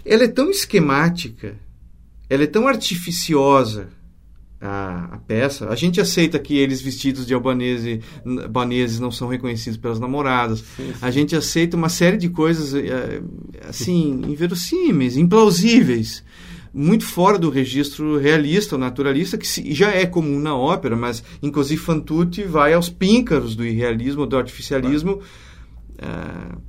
ela 0.05 0.25
é 0.25 0.29
tão 0.29 0.50
esquemática, 0.50 1.57
ela 2.29 2.45
é 2.45 2.47
tão 2.47 2.69
artificiosa 2.69 3.88
a, 4.61 5.09
a, 5.12 5.19
peça. 5.19 5.69
A 5.69 5.75
gente 5.75 6.00
aceita 6.00 6.38
que 6.38 6.57
eles 6.57 6.83
vestidos 6.83 7.26
de 7.26 7.33
albanese, 7.33 8.00
albaneses 8.43 9.00
não 9.00 9.11
são 9.11 9.29
reconhecidos 9.29 9.79
pelas 9.79 9.99
namoradas. 9.99 10.61
Sim, 10.76 10.93
sim. 10.93 10.93
A 11.00 11.11
gente 11.11 11.35
aceita 11.35 11.76
uma 11.76 11.88
série 11.88 12.17
de 12.17 12.29
coisas 12.29 12.75
eh, 12.75 13.23
assim 13.69 14.23
inverossímeis, 14.26 15.17
implausíveis 15.17 16.23
muito 16.73 17.05
fora 17.05 17.38
do 17.38 17.50
registro 17.50 18.17
realista 18.17 18.76
ou 18.76 18.81
naturalista, 18.81 19.37
que 19.37 19.75
já 19.75 19.90
é 19.90 20.07
comum 20.07 20.38
na 20.38 20.55
ópera, 20.55 20.97
mas 20.97 21.23
inclusive 21.43 21.81
Fantucci 21.81 22.45
vai 22.45 22.75
aos 22.75 22.88
píncaros 22.88 23.57
do 23.57 23.67
irrealismo, 23.67 24.26
do 24.26 24.37
artificialismo. 24.37 25.21
Uh, 25.95 26.61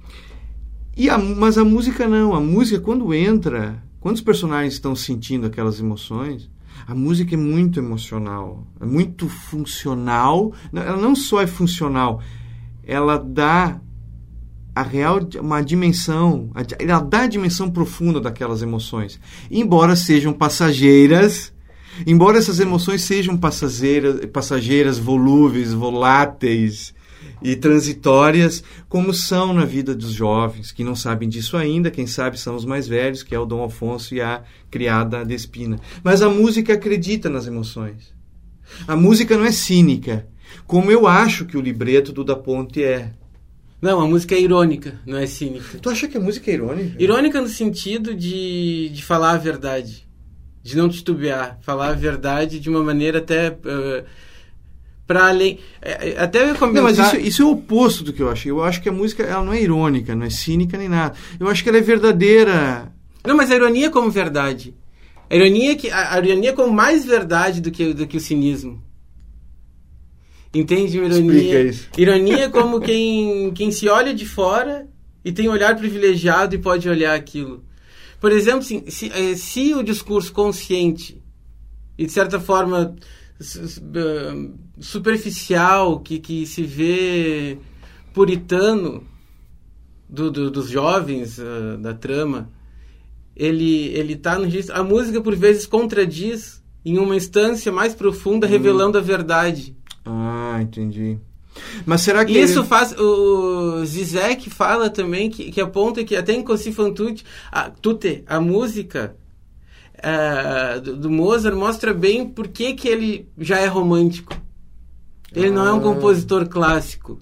e 0.97 1.09
a, 1.09 1.17
mas 1.17 1.57
a 1.57 1.63
música 1.63 2.07
não. 2.07 2.33
A 2.33 2.39
música, 2.39 2.79
quando 2.79 3.13
entra, 3.13 3.81
quando 3.99 4.15
os 4.15 4.21
personagens 4.21 4.73
estão 4.73 4.95
sentindo 4.95 5.45
aquelas 5.47 5.79
emoções, 5.79 6.49
a 6.91 6.95
música 6.95 7.35
é 7.35 7.37
muito 7.37 7.79
emocional, 7.79 8.67
é 8.77 8.85
muito 8.85 9.29
funcional. 9.29 10.51
Ela 10.73 10.97
não 10.97 11.15
só 11.15 11.41
é 11.41 11.47
funcional, 11.47 12.21
ela 12.83 13.17
dá 13.17 13.79
a 14.75 14.81
real 14.81 15.21
uma 15.39 15.61
dimensão, 15.61 16.51
ela 16.77 16.99
dá 16.99 17.21
a 17.21 17.27
dimensão 17.27 17.71
profunda 17.71 18.19
daquelas 18.19 18.61
emoções, 18.61 19.21
embora 19.49 19.95
sejam 19.95 20.33
passageiras, 20.33 21.53
embora 22.05 22.37
essas 22.37 22.59
emoções 22.59 23.03
sejam 23.03 23.37
passageiras, 23.37 24.25
passageiras 24.25 24.99
volúveis, 24.99 25.71
voláteis 25.71 26.93
e 27.41 27.55
transitórias, 27.55 28.63
como 28.87 29.13
são 29.13 29.53
na 29.53 29.65
vida 29.65 29.95
dos 29.95 30.13
jovens, 30.13 30.71
que 30.71 30.83
não 30.83 30.95
sabem 30.95 31.27
disso 31.27 31.57
ainda, 31.57 31.89
quem 31.89 32.05
sabe 32.05 32.39
são 32.39 32.55
os 32.55 32.65
mais 32.65 32.87
velhos, 32.87 33.23
que 33.23 33.33
é 33.33 33.39
o 33.39 33.45
Dom 33.45 33.63
Afonso 33.63 34.13
e 34.13 34.21
a 34.21 34.43
criada 34.69 35.25
Despina. 35.25 35.79
Mas 36.03 36.21
a 36.21 36.29
música 36.29 36.73
acredita 36.73 37.29
nas 37.29 37.47
emoções. 37.47 38.13
A 38.87 38.95
música 38.95 39.37
não 39.37 39.45
é 39.45 39.51
cínica, 39.51 40.27
como 40.65 40.91
eu 40.91 41.07
acho 41.07 41.45
que 41.45 41.57
o 41.57 41.61
libreto 41.61 42.11
do 42.11 42.23
Da 42.23 42.35
Ponte 42.35 42.83
é. 42.83 43.11
Não, 43.81 43.99
a 43.99 44.07
música 44.07 44.35
é 44.35 44.39
irônica, 44.39 44.99
não 45.05 45.17
é 45.17 45.25
cínica. 45.25 45.79
Tu 45.79 45.89
acha 45.89 46.07
que 46.07 46.17
a 46.17 46.21
música 46.21 46.51
é 46.51 46.53
irônica? 46.53 47.01
Irônica 47.01 47.41
no 47.41 47.47
sentido 47.47 48.13
de, 48.13 48.89
de 48.89 49.03
falar 49.03 49.31
a 49.31 49.37
verdade. 49.37 50.07
De 50.61 50.77
não 50.77 50.87
titubear. 50.87 51.57
Falar 51.61 51.89
a 51.89 51.93
verdade 51.93 52.59
de 52.59 52.69
uma 52.69 52.83
maneira 52.83 53.17
até. 53.17 53.49
Uh, 53.49 54.05
para 55.07 55.27
além. 55.27 55.59
É, 55.81 56.09
é, 56.09 56.19
até 56.19 56.49
eu 56.49 56.55
comentar... 56.55 56.73
Não, 56.73 56.83
mas 56.83 56.97
isso, 56.97 57.17
isso, 57.17 57.41
é 57.41 57.45
o 57.45 57.51
oposto 57.51 58.03
do 58.03 58.13
que 58.13 58.21
eu 58.21 58.29
acho. 58.29 58.47
Eu 58.47 58.63
acho 58.63 58.81
que 58.81 58.89
a 58.89 58.91
música 58.91 59.23
ela 59.23 59.43
não 59.43 59.53
é 59.53 59.61
irônica, 59.61 60.15
não 60.15 60.25
é 60.25 60.29
cínica 60.29 60.77
nem 60.77 60.89
nada. 60.89 61.15
Eu 61.39 61.47
acho 61.47 61.63
que 61.63 61.69
ela 61.69 61.77
é 61.77 61.81
verdadeira. 61.81 62.91
Não, 63.25 63.35
mas 63.35 63.51
a 63.51 63.55
ironia 63.55 63.87
é 63.87 63.89
como 63.89 64.09
verdade. 64.09 64.75
A 65.29 65.35
ironia, 65.35 65.71
é 65.71 65.75
que, 65.75 65.89
a, 65.89 66.13
a 66.13 66.19
ironia 66.19 66.49
é 66.49 66.53
como 66.53 66.73
mais 66.73 67.05
verdade 67.05 67.61
do 67.61 67.71
que, 67.71 67.93
do 67.93 68.07
que 68.07 68.17
o 68.17 68.21
cinismo. 68.21 68.81
Entende 70.53 70.97
ironia? 70.97 71.63
Isso. 71.63 71.89
Ironia 71.97 72.45
é 72.45 72.49
como 72.51 72.81
quem, 72.81 73.51
quem 73.53 73.71
se 73.71 73.87
olha 73.87 74.13
de 74.13 74.25
fora 74.25 74.87
e 75.23 75.31
tem 75.31 75.47
um 75.47 75.51
olhar 75.53 75.75
privilegiado 75.77 76.55
e 76.55 76.57
pode 76.57 76.89
olhar 76.89 77.15
aquilo. 77.15 77.63
Por 78.19 78.31
exemplo, 78.31 78.59
assim, 78.59 78.83
se, 78.87 79.11
eh, 79.11 79.35
se 79.35 79.73
o 79.73 79.81
discurso 79.81 80.31
consciente 80.33 81.21
e, 81.97 82.05
de 82.05 82.11
certa 82.11 82.39
forma, 82.39 82.95
superficial, 84.79 85.99
que, 85.99 86.19
que 86.19 86.45
se 86.45 86.63
vê 86.63 87.57
puritano 88.13 89.03
do, 90.07 90.29
do, 90.29 90.51
dos 90.51 90.69
jovens 90.69 91.37
uh, 91.37 91.77
da 91.79 91.93
trama, 91.93 92.49
ele 93.35 93.87
ele 93.87 94.13
está 94.13 94.37
no 94.37 94.45
registro. 94.45 94.75
A 94.75 94.83
música, 94.83 95.21
por 95.21 95.35
vezes, 95.35 95.65
contradiz 95.65 96.61
em 96.83 96.97
uma 96.97 97.15
instância 97.15 97.71
mais 97.71 97.95
profunda, 97.95 98.45
hum. 98.45 98.49
revelando 98.49 98.97
a 98.97 99.01
verdade. 99.01 99.75
Ah, 100.05 100.59
entendi. 100.61 101.17
Mas 101.85 102.01
será 102.01 102.25
que. 102.25 102.37
Isso 102.37 102.59
ele... 102.59 102.67
faz. 102.67 102.93
O 102.97 103.85
Zizek 103.85 104.49
fala 104.49 104.89
também 104.89 105.29
que, 105.29 105.51
que 105.51 105.61
aponta 105.61 106.03
que 106.03 106.15
até 106.15 106.33
em 106.33 106.43
Cossi 106.43 106.71
Fantute, 106.71 107.25
a, 107.51 107.69
Tute, 107.69 108.23
a 108.27 108.39
música 108.39 109.15
uh, 110.03 110.81
do, 110.81 110.97
do, 110.97 111.09
Mozart 111.09 111.55
mostra 111.55 111.93
bem 111.93 112.27
por 112.27 112.47
que, 112.47 112.73
que 112.73 112.87
ele 112.87 113.29
já 113.37 113.59
é 113.59 113.67
romântico. 113.67 114.35
Ele 115.33 115.47
ah. 115.47 115.51
não 115.51 115.67
é 115.67 115.73
um 115.73 115.77
ah. 115.77 115.81
compositor 115.81 116.47
clássico. 116.47 117.19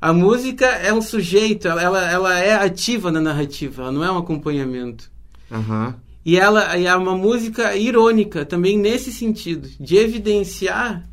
A 0.00 0.12
música 0.12 0.66
é 0.66 0.92
um 0.92 1.00
sujeito, 1.00 1.66
ela, 1.66 1.82
ela, 1.82 2.10
ela 2.10 2.38
é 2.38 2.54
ativa 2.54 3.10
na 3.10 3.20
narrativa, 3.20 3.82
ela 3.82 3.92
não 3.92 4.04
é 4.04 4.12
um 4.12 4.18
acompanhamento. 4.18 5.10
Uhum. 5.50 5.94
E 6.24 6.38
ela 6.38 6.76
é 6.76 6.94
uma 6.94 7.16
música 7.16 7.74
irônica 7.74 8.44
também 8.44 8.78
nesse 8.78 9.12
sentido, 9.12 9.68
de 9.80 9.96
evidenciar 9.96 11.08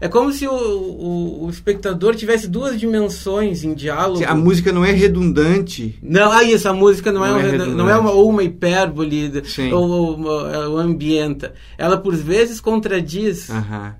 é 0.00 0.08
como 0.08 0.32
se 0.32 0.46
o, 0.46 0.52
o, 0.52 1.44
o, 1.44 1.50
espectador 1.50 2.16
tivesse 2.16 2.48
duas 2.48 2.78
dimensões 2.78 3.64
em 3.64 3.74
diálogo. 3.74 4.24
A 4.26 4.34
música 4.34 4.72
não 4.72 4.84
é 4.84 4.92
redundante. 4.92 5.98
Não, 6.02 6.32
ah, 6.32 6.42
isso, 6.42 6.68
a 6.68 6.72
música 6.72 7.12
não, 7.12 7.24
é 7.24 7.30
não 7.30 7.38
é, 7.38 7.54
é 7.54 7.66
não 7.66 7.90
é 7.90 7.98
uma, 7.98 8.10
ou 8.10 8.30
uma 8.30 8.42
hipérbole 8.42 9.42
Sim. 9.44 9.72
ou, 9.72 9.88
ou, 9.88 10.70
ou 10.70 10.78
ambienta. 10.78 11.52
Ela, 11.76 11.98
por 11.98 12.16
vezes, 12.16 12.60
contradiz. 12.60 13.50
Aham 13.50 13.94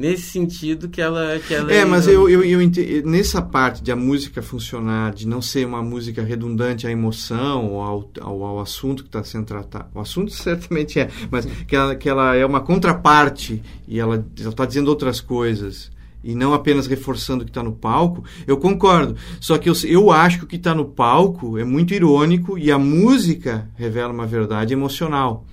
nesse 0.00 0.22
sentido 0.22 0.88
que 0.88 0.98
ela 0.98 1.38
que 1.38 1.52
ela 1.52 1.70
é 1.70 1.84
mas 1.84 2.06
eu, 2.06 2.26
eu, 2.26 2.42
eu 2.42 2.58
nessa 3.04 3.42
parte 3.42 3.82
de 3.82 3.92
a 3.92 3.96
música 3.96 4.40
funcionar 4.40 5.12
de 5.12 5.28
não 5.28 5.42
ser 5.42 5.66
uma 5.66 5.82
música 5.82 6.22
redundante 6.22 6.86
à 6.86 6.90
emoção 6.90 7.66
ou 7.66 7.82
ao, 7.82 8.10
ao, 8.18 8.42
ao 8.42 8.60
assunto 8.60 9.02
que 9.02 9.10
está 9.10 9.22
sendo 9.22 9.44
tratado 9.44 9.90
o 9.94 10.00
assunto 10.00 10.32
certamente 10.32 10.98
é 10.98 11.10
mas 11.30 11.44
que 11.44 11.76
ela, 11.76 11.94
que 11.94 12.08
ela 12.08 12.34
é 12.34 12.46
uma 12.46 12.62
contraparte 12.62 13.62
e 13.86 14.00
ela 14.00 14.24
está 14.34 14.64
dizendo 14.64 14.88
outras 14.88 15.20
coisas 15.20 15.90
e 16.24 16.34
não 16.34 16.54
apenas 16.54 16.86
reforçando 16.86 17.42
o 17.42 17.44
que 17.44 17.50
está 17.50 17.62
no 17.62 17.72
palco, 17.72 18.22
eu 18.46 18.58
concordo. 18.58 19.16
Só 19.40 19.56
que 19.56 19.70
eu, 19.70 19.74
eu 19.84 20.10
acho 20.10 20.40
que 20.40 20.44
o 20.44 20.46
que 20.46 20.56
está 20.56 20.74
no 20.74 20.84
palco 20.84 21.56
é 21.56 21.64
muito 21.64 21.94
irônico 21.94 22.58
e 22.58 22.70
a 22.70 22.78
música 22.78 23.70
revela 23.74 24.12
uma 24.12 24.26
verdade 24.26 24.74
emocional. 24.74 25.46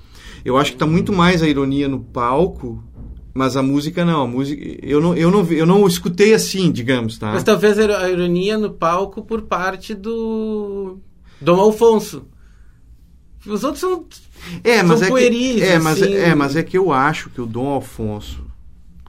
Eu 0.43 0.57
acho 0.57 0.71
que 0.71 0.75
está 0.75 0.85
muito 0.85 1.11
mais 1.13 1.41
a 1.41 1.47
ironia 1.47 1.87
no 1.87 1.99
palco 1.99 2.83
mas 3.37 3.55
a 3.55 3.61
música 3.61 4.03
não, 4.03 4.23
a 4.23 4.27
música 4.27 4.65
eu 4.81 4.99
não, 4.99 5.15
eu 5.15 5.29
não, 5.29 5.45
eu 5.51 5.65
não 5.65 5.87
escutei 5.87 6.33
assim, 6.33 6.71
digamos, 6.71 7.19
tá? 7.19 7.31
Mas 7.31 7.43
talvez 7.43 7.77
a 7.77 8.09
ironia 8.09 8.57
no 8.57 8.71
palco 8.71 9.21
por 9.21 9.43
parte 9.43 9.93
do 9.93 10.97
Dom 11.39 11.59
Alfonso. 11.59 12.25
Os 13.45 13.63
outros 13.63 13.79
são 13.79 14.05
é, 14.63 14.81
mas 14.81 14.99
são 14.99 15.07
é 15.07 15.11
pueris, 15.11 15.55
que, 15.55 15.63
é, 15.63 15.77
mas 15.77 16.01
é, 16.01 16.05
assim. 16.05 16.15
é, 16.15 16.35
mas 16.35 16.55
é 16.55 16.63
que 16.63 16.77
eu 16.77 16.91
acho 16.91 17.29
que 17.29 17.39
o 17.39 17.45
Dom 17.45 17.67
Alfonso, 17.67 18.43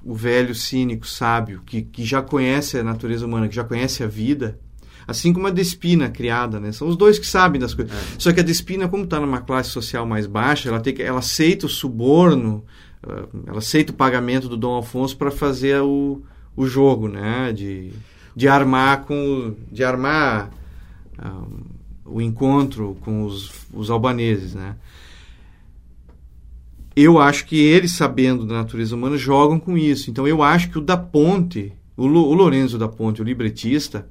o 0.04 0.14
velho 0.14 0.54
cínico 0.54 1.06
sábio 1.06 1.62
que, 1.64 1.80
que 1.80 2.04
já 2.04 2.20
conhece 2.20 2.78
a 2.78 2.84
natureza 2.84 3.24
humana, 3.24 3.48
que 3.48 3.56
já 3.56 3.64
conhece 3.64 4.04
a 4.04 4.06
vida, 4.06 4.58
assim 5.06 5.32
como 5.32 5.46
a 5.46 5.50
Despina 5.50 6.10
criada, 6.10 6.60
né? 6.60 6.70
São 6.70 6.86
os 6.86 6.98
dois 6.98 7.18
que 7.18 7.26
sabem 7.26 7.58
das 7.58 7.72
coisas. 7.72 7.94
É. 7.94 7.96
Só 8.18 8.30
que 8.30 8.40
a 8.40 8.42
Despina, 8.42 8.88
como 8.88 9.04
está 9.04 9.18
numa 9.18 9.40
classe 9.40 9.70
social 9.70 10.04
mais 10.04 10.26
baixa, 10.26 10.68
ela 10.68 10.80
tem 10.80 10.92
que, 10.92 11.02
ela 11.02 11.20
aceita 11.20 11.64
o 11.64 11.68
suborno 11.68 12.62
ela 13.46 13.58
aceita 13.58 13.92
o 13.92 13.96
pagamento 13.96 14.48
do 14.48 14.56
Dom 14.56 14.76
Afonso 14.78 15.16
para 15.16 15.30
fazer 15.30 15.80
o, 15.80 16.22
o 16.56 16.66
jogo, 16.66 17.08
né? 17.08 17.52
De, 17.52 17.92
de 18.34 18.48
armar 18.48 19.04
com 19.04 19.54
de 19.70 19.84
armar 19.84 20.50
ah, 21.18 21.44
o 22.04 22.20
encontro 22.20 22.96
com 23.02 23.24
os, 23.24 23.66
os 23.72 23.90
albaneses, 23.90 24.54
né? 24.54 24.76
Eu 26.96 27.20
acho 27.20 27.46
que 27.46 27.56
eles, 27.56 27.92
sabendo 27.92 28.44
da 28.44 28.56
natureza 28.56 28.96
humana, 28.96 29.16
jogam 29.16 29.60
com 29.60 29.78
isso. 29.78 30.10
Então 30.10 30.26
eu 30.26 30.42
acho 30.42 30.68
que 30.70 30.78
o 30.78 30.80
da 30.80 30.96
Ponte, 30.96 31.72
o, 31.96 32.06
o 32.06 32.34
Lorenzo 32.34 32.76
da 32.76 32.88
Ponte, 32.88 33.22
o 33.22 33.24
libretista, 33.24 34.08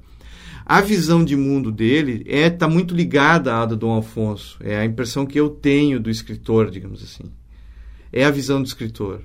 a 0.64 0.80
visão 0.80 1.22
de 1.22 1.36
mundo 1.36 1.70
dele 1.70 2.24
é 2.26 2.48
tá 2.48 2.66
muito 2.66 2.94
ligada 2.94 3.56
à 3.56 3.66
do 3.66 3.76
Dom 3.76 3.90
Alfonso. 3.90 4.56
É 4.62 4.78
a 4.78 4.84
impressão 4.86 5.26
que 5.26 5.38
eu 5.38 5.50
tenho 5.50 6.00
do 6.00 6.08
escritor, 6.10 6.70
digamos 6.70 7.02
assim. 7.02 7.24
É 8.12 8.24
a 8.24 8.30
visão 8.30 8.60
do 8.62 8.66
escritor. 8.66 9.22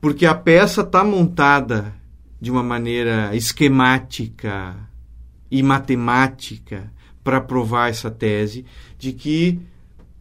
Porque 0.00 0.26
a 0.26 0.34
peça 0.34 0.82
está 0.82 1.02
montada 1.02 1.94
de 2.40 2.50
uma 2.50 2.62
maneira 2.62 3.34
esquemática 3.34 4.76
e 5.50 5.62
matemática 5.62 6.92
para 7.24 7.40
provar 7.40 7.90
essa 7.90 8.10
tese 8.10 8.64
de 8.98 9.12
que 9.12 9.60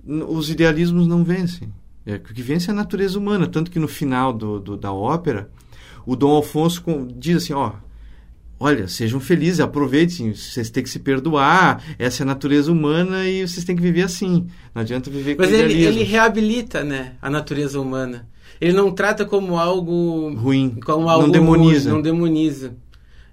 os 0.05 0.49
idealismos 0.49 1.07
não 1.07 1.23
vencem. 1.23 1.71
É, 2.05 2.15
o 2.15 2.19
que 2.19 2.41
vence 2.41 2.69
é 2.69 2.73
a 2.73 2.75
natureza 2.75 3.17
humana. 3.17 3.47
Tanto 3.47 3.71
que 3.71 3.79
no 3.79 3.87
final 3.87 4.31
do, 4.31 4.59
do 4.59 4.77
da 4.77 4.93
ópera, 4.93 5.49
o 6.05 6.15
Dom 6.15 6.31
Alfonso 6.31 6.83
diz 7.17 7.37
assim: 7.37 7.53
ó, 7.53 7.73
olha, 8.65 8.87
sejam 8.87 9.19
felizes, 9.19 9.59
aproveitem, 9.59 10.33
vocês 10.33 10.71
têm 10.71 10.81
que 10.81 10.89
se 10.89 10.97
perdoar, 10.97 11.83
essa 11.99 12.23
é 12.23 12.23
a 12.23 12.25
natureza 12.25 12.71
humana 12.71 13.27
e 13.29 13.47
vocês 13.47 13.63
têm 13.63 13.75
que 13.75 13.81
viver 13.81 14.01
assim. 14.01 14.47
Não 14.73 14.81
adianta 14.81 15.07
viver 15.09 15.35
Mas 15.37 15.49
com 15.49 15.55
ele, 15.55 15.83
ele 15.83 16.03
reabilita 16.03 16.83
né, 16.83 17.13
a 17.21 17.29
natureza 17.29 17.79
humana. 17.79 18.27
Ele 18.59 18.73
não 18.73 18.91
trata 18.91 19.23
como 19.23 19.59
algo 19.59 20.33
ruim, 20.33 20.79
como 20.83 21.07
algo 21.07 21.27
não 21.27 21.31
demoniza. 21.31 21.89
Ruim, 21.89 21.95
não 21.95 22.01
demoniza. 22.01 22.75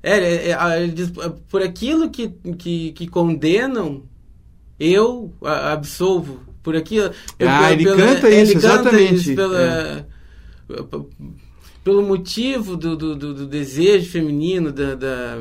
É, 0.03 0.19
é, 0.19 0.51
é, 0.51 0.83
ele 0.83 0.93
diz, 0.93 1.11
por 1.49 1.63
aquilo 1.63 2.11
que, 2.11 2.29
que, 2.59 2.93
que 2.93 3.07
condenam, 3.07 4.03
eu 4.79 5.33
absolvo. 5.43 6.41
Por 6.63 6.77
aquilo. 6.77 7.11
Ah, 7.41 7.73
ele 7.73 7.85
canta 7.85 8.29
isso, 8.29 8.53
ele 8.53 8.55
exatamente. 8.55 9.09
Canta 9.09 9.15
isso 9.15 9.35
pela, 9.35 9.61
é 9.61 10.05
pelo 11.85 12.03
motivo 12.03 12.77
do, 12.77 12.97
do, 12.97 13.17
do 13.17 13.47
desejo 13.47 14.11
feminino, 14.11 14.73
da, 14.73 14.95
da, 14.95 15.39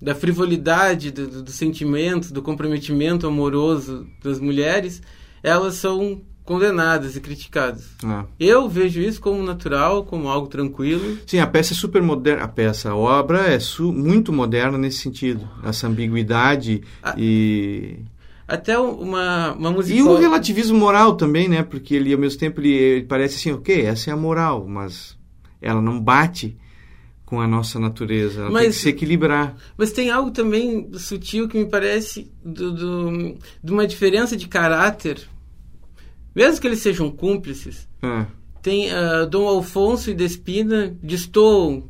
da 0.00 0.14
frivolidade 0.14 1.10
do, 1.10 1.42
do, 1.42 1.50
sentimento, 1.50 2.32
do 2.32 2.42
comprometimento 2.42 3.26
amoroso 3.26 4.06
das 4.22 4.40
mulheres, 4.40 5.02
elas 5.42 5.74
são 5.74 6.20
condenadas 6.44 7.16
e 7.16 7.20
criticadas. 7.20 7.90
Ah. 8.04 8.24
Eu 8.38 8.68
vejo 8.68 9.00
isso 9.00 9.20
como 9.20 9.42
natural, 9.42 10.04
como 10.04 10.28
algo 10.28 10.48
tranquilo. 10.48 11.18
Sim, 11.26 11.38
a 11.38 11.46
peça 11.46 11.72
é 11.72 11.76
super 11.76 12.02
moderna. 12.02 12.44
A 12.44 12.48
peça, 12.48 12.90
a 12.90 12.96
obra 12.96 13.40
é 13.54 13.58
muito 13.80 14.32
moderna 14.32 14.76
nesse 14.76 14.98
sentido. 14.98 15.48
Essa 15.62 15.86
ambiguidade 15.86 16.82
a... 17.02 17.14
e 17.16 18.00
até 18.48 18.78
uma, 18.78 19.52
uma 19.52 19.70
música. 19.70 19.96
E 19.96 20.02
o 20.02 20.18
relativismo 20.18 20.78
moral 20.78 21.14
também, 21.14 21.48
né? 21.48 21.62
Porque 21.62 21.94
ele, 21.94 22.12
ao 22.12 22.18
mesmo 22.18 22.38
tempo, 22.38 22.60
ele, 22.60 22.70
ele 22.70 23.04
parece 23.06 23.36
assim, 23.36 23.52
ok, 23.52 23.86
essa 23.86 24.10
é 24.10 24.12
a 24.12 24.16
moral, 24.16 24.66
mas 24.68 25.16
ela 25.62 25.80
não 25.80 26.00
bate 26.00 26.56
com 27.24 27.40
a 27.40 27.46
nossa 27.48 27.80
natureza, 27.80 28.42
ela 28.42 28.50
mas, 28.50 28.62
tem 28.62 28.70
que 28.70 28.76
se 28.76 28.88
equilibrar. 28.90 29.56
Mas 29.78 29.90
tem 29.90 30.10
algo 30.10 30.30
também 30.30 30.90
sutil 30.98 31.48
que 31.48 31.56
me 31.56 31.64
parece 31.64 32.30
do, 32.44 32.72
do, 32.72 33.38
de 33.64 33.72
uma 33.72 33.86
diferença 33.86 34.36
de 34.36 34.46
caráter, 34.46 35.18
mesmo 36.34 36.60
que 36.60 36.66
eles 36.66 36.80
sejam 36.80 37.10
cúmplices. 37.10 37.88
É. 38.02 38.26
Tem 38.60 38.90
uh, 38.90 39.26
Dom 39.26 39.48
Alfonso 39.48 40.10
e 40.10 40.14
Despina 40.14 40.94
destoam. 41.02 41.88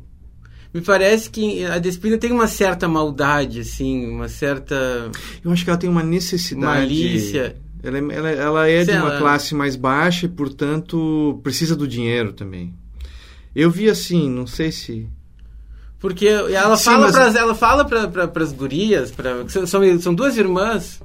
Me 0.73 0.81
parece 0.81 1.29
que 1.29 1.63
a 1.65 1.77
Despina 1.77 2.17
tem 2.17 2.31
uma 2.31 2.47
certa 2.47 2.87
maldade, 2.87 3.59
assim, 3.59 4.09
uma 4.09 4.27
certa. 4.27 5.11
Eu 5.43 5.51
acho 5.51 5.63
que 5.63 5.69
ela 5.69 5.77
tem 5.77 5.89
uma 5.89 6.03
necessidade. 6.03 6.81
Malícia. 6.81 7.57
Ela, 7.83 7.97
é, 7.97 8.01
ela, 8.15 8.29
ela 8.31 8.69
é 8.69 8.83
de 8.85 8.91
uma 8.91 9.09
ela... 9.09 9.17
classe 9.19 9.53
mais 9.53 9.75
baixa 9.75 10.25
e, 10.25 10.29
portanto, 10.29 11.39
precisa 11.43 11.75
do 11.75 11.85
dinheiro 11.85 12.31
também. 12.31 12.73
Eu 13.55 13.69
vi 13.69 13.89
assim, 13.89 14.29
não 14.29 14.47
sei 14.47 14.71
se. 14.71 15.07
Porque 15.99 16.27
ela 16.27 16.75
Sim, 16.75 16.85
fala 16.85 17.05
mas... 17.05 17.15
pras, 17.15 17.35
ela 17.35 17.55
fala 17.55 17.85
para 17.85 18.43
as 18.43 18.51
gurias, 18.51 19.11
pra, 19.11 19.47
são, 19.47 19.99
são 19.99 20.13
duas 20.13 20.37
irmãs, 20.37 21.01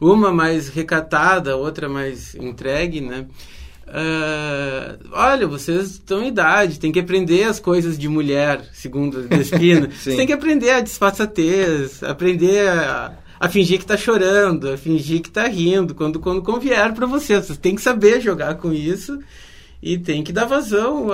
uma 0.00 0.32
mais 0.32 0.68
recatada, 0.68 1.56
outra 1.56 1.88
mais 1.88 2.34
entregue, 2.34 3.00
né? 3.00 3.26
Uh, 3.86 5.08
olha, 5.12 5.46
vocês 5.46 5.90
estão 5.90 6.22
em 6.22 6.28
idade, 6.28 6.80
tem 6.80 6.90
que 6.90 6.98
aprender 6.98 7.44
as 7.44 7.60
coisas 7.60 7.98
de 7.98 8.08
mulher, 8.08 8.64
segundo 8.72 9.22
Despina. 9.28 9.90
Você 9.90 10.16
tem 10.16 10.26
que 10.26 10.32
aprender 10.32 10.70
a 10.70 10.80
disfarçatez, 10.80 12.02
aprender 12.02 12.66
a, 12.66 13.12
a 13.38 13.48
fingir 13.48 13.76
que 13.76 13.84
está 13.84 13.96
chorando, 13.96 14.70
a 14.70 14.78
fingir 14.78 15.20
que 15.20 15.28
está 15.28 15.46
rindo, 15.46 15.94
quando, 15.94 16.18
quando 16.18 16.40
convier 16.40 16.94
para 16.94 17.06
você. 17.06 17.42
Você 17.42 17.56
tem 17.56 17.74
que 17.74 17.82
saber 17.82 18.22
jogar 18.22 18.54
com 18.54 18.72
isso 18.72 19.18
e 19.84 19.98
tem 19.98 20.24
que 20.24 20.32
dar 20.32 20.46
vazão 20.46 21.08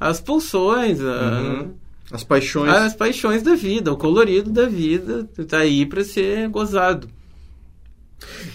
às 0.00 0.20
pulsões, 0.20 1.00
a, 1.00 1.04
uhum. 1.04 1.70
as 2.10 2.24
paixões. 2.24 2.68
As 2.68 2.94
paixões 2.96 3.44
da 3.44 3.54
vida, 3.54 3.92
o 3.92 3.96
colorido 3.96 4.50
da 4.50 4.66
vida 4.66 5.24
tá 5.46 5.58
aí 5.58 5.86
para 5.86 6.02
ser 6.02 6.48
gozado. 6.48 7.08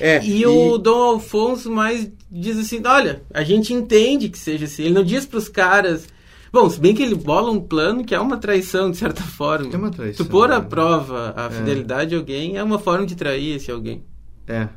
É, 0.01 0.21
e, 0.21 0.41
e, 0.41 0.45
o 0.45 0.77
Dom 0.77 1.13
Alfonso 1.13 1.71
mais 1.71 2.11
diz 2.29 2.59
assim, 2.59 2.81
olha, 2.85 3.23
a 3.33 3.41
gente 3.41 3.73
entende 3.73 4.27
que 4.27 4.37
seja 4.37 4.65
assim. 4.65 4.83
Ele 4.83 4.93
não 4.93 5.03
diz 5.03 5.25
para 5.25 5.39
os 5.39 5.47
caras... 5.47 6.05
Bom, 6.51 6.69
se 6.69 6.79
bem 6.79 6.93
que 6.93 7.01
ele 7.01 7.15
bola 7.15 7.51
um 7.51 7.59
plano 7.59 8.03
que 8.03 8.13
é 8.13 8.19
uma 8.19 8.37
traição, 8.37 8.91
de 8.91 8.97
certa 8.97 9.23
forma. 9.23 9.73
É 9.73 9.77
uma 9.77 9.91
traição. 9.91 10.25
Tu 10.25 10.29
pôr 10.29 10.51
à 10.51 10.61
prova 10.61 11.33
a 11.37 11.45
é. 11.45 11.49
fidelidade 11.49 12.09
de 12.09 12.15
alguém 12.17 12.57
é 12.57 12.63
uma 12.63 12.79
forma 12.79 13.05
de 13.05 13.15
trair 13.15 13.55
esse 13.55 13.71
alguém. 13.71 14.03
É. 14.47 14.67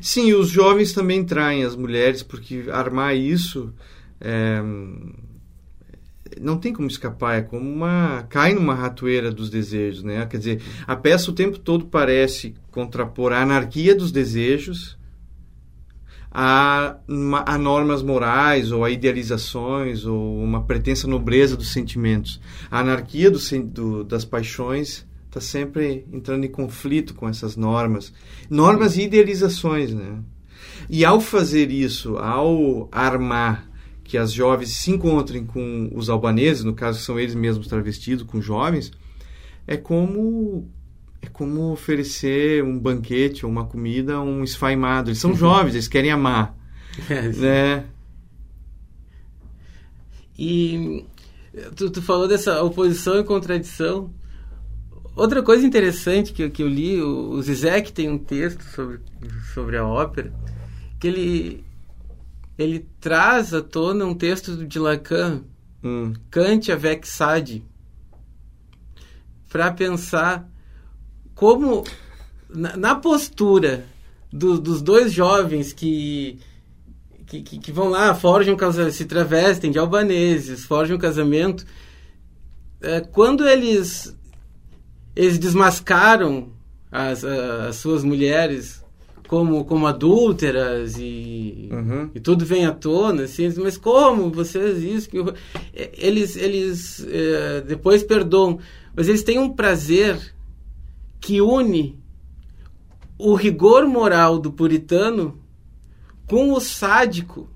Sim, 0.00 0.32
os 0.34 0.48
jovens 0.48 0.92
também 0.92 1.24
traem 1.24 1.64
as 1.64 1.76
mulheres, 1.76 2.22
porque 2.22 2.64
armar 2.70 3.16
isso 3.16 3.72
é, 4.20 4.60
não 6.40 6.58
tem 6.58 6.72
como 6.72 6.88
escapar, 6.88 7.38
é 7.38 7.42
como 7.42 7.68
uma. 7.68 8.26
cai 8.28 8.54
numa 8.54 8.74
ratoeira 8.74 9.30
dos 9.30 9.50
desejos, 9.50 10.02
né? 10.02 10.24
Quer 10.26 10.38
dizer, 10.38 10.62
a 10.86 10.94
peça 10.96 11.30
o 11.30 11.34
tempo 11.34 11.58
todo 11.58 11.86
parece 11.86 12.54
contrapor 12.70 13.32
a 13.32 13.42
anarquia 13.42 13.94
dos 13.94 14.12
desejos 14.12 14.98
a, 16.30 16.96
a 17.46 17.58
normas 17.58 18.02
morais 18.02 18.70
ou 18.70 18.84
a 18.84 18.90
idealizações 18.90 20.04
ou 20.04 20.40
uma 20.40 20.62
pretensa 20.62 21.08
nobreza 21.08 21.56
dos 21.56 21.72
sentimentos. 21.72 22.40
A 22.70 22.80
anarquia 22.80 23.30
do, 23.30 23.38
do, 23.64 24.04
das 24.04 24.24
paixões 24.24 25.06
está 25.28 25.40
sempre 25.40 26.06
entrando 26.12 26.44
em 26.44 26.50
conflito 26.50 27.14
com 27.14 27.28
essas 27.28 27.56
normas, 27.56 28.12
normas 28.48 28.96
e 28.96 29.02
idealizações, 29.02 29.92
né? 29.92 30.18
E 30.88 31.04
ao 31.04 31.20
fazer 31.20 31.70
isso, 31.70 32.16
ao 32.16 32.88
armar 32.90 33.68
que 34.02 34.16
as 34.16 34.32
jovens 34.32 34.70
se 34.70 34.90
encontrem 34.90 35.44
com 35.44 35.90
os 35.94 36.08
albaneses, 36.08 36.64
no 36.64 36.72
caso 36.72 36.98
são 37.00 37.20
eles 37.20 37.34
mesmos 37.34 37.66
travestidos 37.66 38.24
com 38.24 38.40
jovens, 38.40 38.90
é 39.66 39.76
como 39.76 40.66
é 41.20 41.26
como 41.26 41.72
oferecer 41.72 42.62
um 42.64 42.78
banquete 42.78 43.44
ou 43.44 43.52
uma 43.52 43.66
comida 43.66 44.14
a 44.14 44.22
um 44.22 44.42
esfaimado. 44.42 45.10
Eles 45.10 45.18
são 45.18 45.30
uhum. 45.30 45.36
jovens, 45.36 45.74
eles 45.74 45.88
querem 45.88 46.10
amar, 46.10 46.56
é, 47.10 47.28
né? 47.28 47.84
E 50.38 51.04
tu, 51.76 51.90
tu 51.90 52.00
falou 52.00 52.26
dessa 52.26 52.62
oposição 52.62 53.18
e 53.20 53.24
contradição. 53.24 54.10
Outra 55.18 55.42
coisa 55.42 55.66
interessante 55.66 56.32
que, 56.32 56.48
que 56.48 56.62
eu 56.62 56.68
li, 56.68 57.02
o, 57.02 57.30
o 57.30 57.42
Zizek 57.42 57.92
tem 57.92 58.08
um 58.08 58.16
texto 58.16 58.62
sobre, 58.62 59.00
sobre 59.52 59.76
a 59.76 59.84
ópera, 59.84 60.32
que 61.00 61.08
ele, 61.08 61.64
ele 62.56 62.86
traz 63.00 63.52
à 63.52 63.60
tona 63.60 64.04
um 64.04 64.14
texto 64.14 64.64
de 64.64 64.78
Lacan, 64.78 65.42
hum. 65.82 66.12
Kant 66.30 66.70
avec 66.70 67.04
Sade, 67.04 67.64
para 69.48 69.72
pensar 69.72 70.48
como, 71.34 71.82
na, 72.48 72.76
na 72.76 72.94
postura 72.94 73.86
do, 74.32 74.56
dos 74.60 74.80
dois 74.80 75.12
jovens 75.12 75.72
que, 75.72 76.38
que, 77.26 77.42
que, 77.42 77.58
que 77.58 77.72
vão 77.72 77.88
lá, 77.88 78.14
forjam 78.14 78.56
se 78.92 79.04
travestem 79.04 79.72
de 79.72 79.80
albaneses, 79.80 80.64
forjam 80.64 80.96
um 80.96 81.00
casamento, 81.00 81.66
é, 82.80 83.00
quando 83.00 83.44
eles 83.48 84.16
eles 85.18 85.36
desmascaram 85.36 86.50
as, 86.92 87.24
as 87.24 87.74
suas 87.74 88.04
mulheres 88.04 88.84
como, 89.26 89.64
como 89.64 89.88
adúlteras 89.88 90.96
e, 90.96 91.68
uhum. 91.72 92.08
e 92.14 92.20
tudo 92.20 92.46
vem 92.46 92.64
à 92.64 92.72
tona, 92.72 93.24
assim, 93.24 93.52
mas 93.58 93.76
como 93.76 94.30
vocês 94.30 94.80
isso? 94.80 95.10
Que 95.10 95.18
eles 95.74 96.36
eles 96.36 97.04
é, 97.10 97.60
depois 97.62 98.04
perdoam, 98.04 98.60
mas 98.94 99.08
eles 99.08 99.24
têm 99.24 99.40
um 99.40 99.50
prazer 99.50 100.16
que 101.20 101.40
une 101.40 101.98
o 103.18 103.34
rigor 103.34 103.88
moral 103.88 104.38
do 104.38 104.52
puritano 104.52 105.36
com 106.28 106.52
o 106.52 106.60
sádico. 106.60 107.50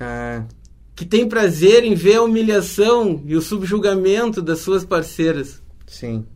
Ah. 0.00 0.44
Que 0.96 1.04
tem 1.04 1.28
prazer 1.28 1.84
em 1.84 1.94
ver 1.94 2.16
a 2.16 2.22
humilhação 2.22 3.22
e 3.24 3.36
o 3.36 3.40
subjugamento 3.40 4.42
das 4.42 4.58
suas 4.58 4.84
parceiras. 4.84 5.62
Sim. 5.86 6.26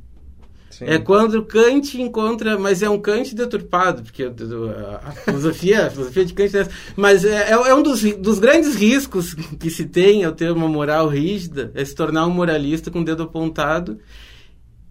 Sim. 0.74 0.86
É 0.86 0.98
quando 0.98 1.44
Kant 1.44 2.02
encontra, 2.02 2.58
mas 2.58 2.82
é 2.82 2.90
um 2.90 2.98
Kant 2.98 3.32
deturpado, 3.32 4.02
porque 4.02 4.24
a, 4.24 5.12
filosofia, 5.12 5.86
a 5.86 5.90
filosofia 5.90 6.24
de 6.24 6.34
Kant 6.34 6.56
é 6.56 6.60
essa. 6.62 6.70
Mas 6.96 7.24
é, 7.24 7.50
é, 7.50 7.52
é 7.52 7.74
um 7.76 7.80
dos, 7.80 8.02
dos, 8.02 8.40
grandes 8.40 8.74
riscos 8.74 9.34
que 9.34 9.70
se 9.70 9.86
tem 9.86 10.24
ao 10.24 10.32
ter 10.32 10.50
uma 10.50 10.66
moral 10.66 11.06
rígida, 11.06 11.70
é 11.76 11.84
se 11.84 11.94
tornar 11.94 12.26
um 12.26 12.30
moralista 12.30 12.90
com 12.90 13.02
o 13.02 13.04
dedo 13.04 13.22
apontado. 13.22 14.00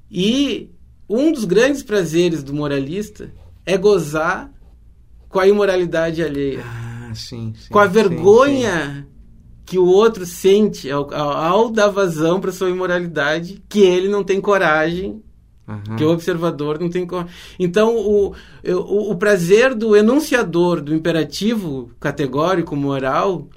E 0.09 0.69
um 1.09 1.33
dos 1.33 1.43
grandes 1.43 1.83
prazeres 1.83 2.43
do 2.43 2.53
moralista 2.53 3.33
é 3.65 3.77
gozar 3.77 4.49
com 5.27 5.37
a 5.37 5.47
imoralidade 5.49 6.23
alheia. 6.23 6.63
Ah, 6.63 7.11
sim, 7.13 7.53
sim 7.57 7.67
com 7.69 7.79
a 7.79 7.87
vergonha 7.87 9.05
que 9.65 9.77
o 9.77 9.85
outro 9.85 10.25
sente 10.25 10.89
ao, 10.89 11.13
ao, 11.13 11.31
ao 11.31 11.69
dar 11.69 11.89
vazão 11.89 12.39
para 12.39 12.53
sua 12.53 12.69
imoralidade, 12.69 13.61
que 13.67 13.81
ele 13.81 14.07
não 14.07 14.23
tem 14.23 14.39
coragem 14.39 15.21
Aham. 15.67 15.95
que 15.95 16.04
o 16.04 16.12
observador 16.12 16.80
não 16.80 16.89
tem 16.89 17.06
como. 17.08 17.28
Então, 17.58 17.95
o, 17.95 18.34
o, 18.67 19.12
o 19.12 19.15
prazer 19.15 19.73
do 19.73 19.95
enunciador 19.95 20.82
do 20.82 20.93
imperativo 20.93 21.89
categórico 21.99 22.76
moral, 22.76 23.47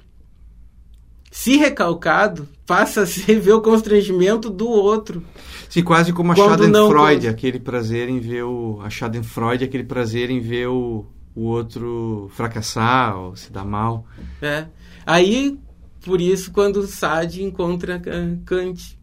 se 1.31 1.57
recalcado, 1.57 2.47
passa 2.65 3.01
a 3.01 3.05
ser 3.05 3.39
ver 3.41 3.53
o 3.53 3.61
constrangimento 3.61 4.49
do 4.49 4.67
outro. 4.67 5.21
Sim, 5.69 5.83
quase 5.83 6.13
como 6.13 6.31
a 6.31 6.35
Schadenfreude, 6.35 7.25
não- 7.27 7.33
aquele 7.33 7.59
prazer 7.59 8.07
em 8.09 8.19
ver 8.19 8.43
o. 8.43 8.79
A 8.81 8.89
Schadenfreude, 8.89 9.65
aquele 9.65 9.83
prazer 9.83 10.29
em 10.29 10.39
ver 10.39 10.67
o, 10.69 11.05
o 11.35 11.41
outro 11.43 12.29
fracassar 12.33 13.17
ou 13.19 13.35
se 13.35 13.51
dar 13.51 13.65
mal. 13.65 14.05
É. 14.41 14.67
Aí, 15.05 15.59
por 16.05 16.21
isso, 16.21 16.51
quando 16.51 16.87
Sade 16.87 17.43
encontra 17.43 17.99
Ka- 17.99 18.11
Kant. 18.45 18.97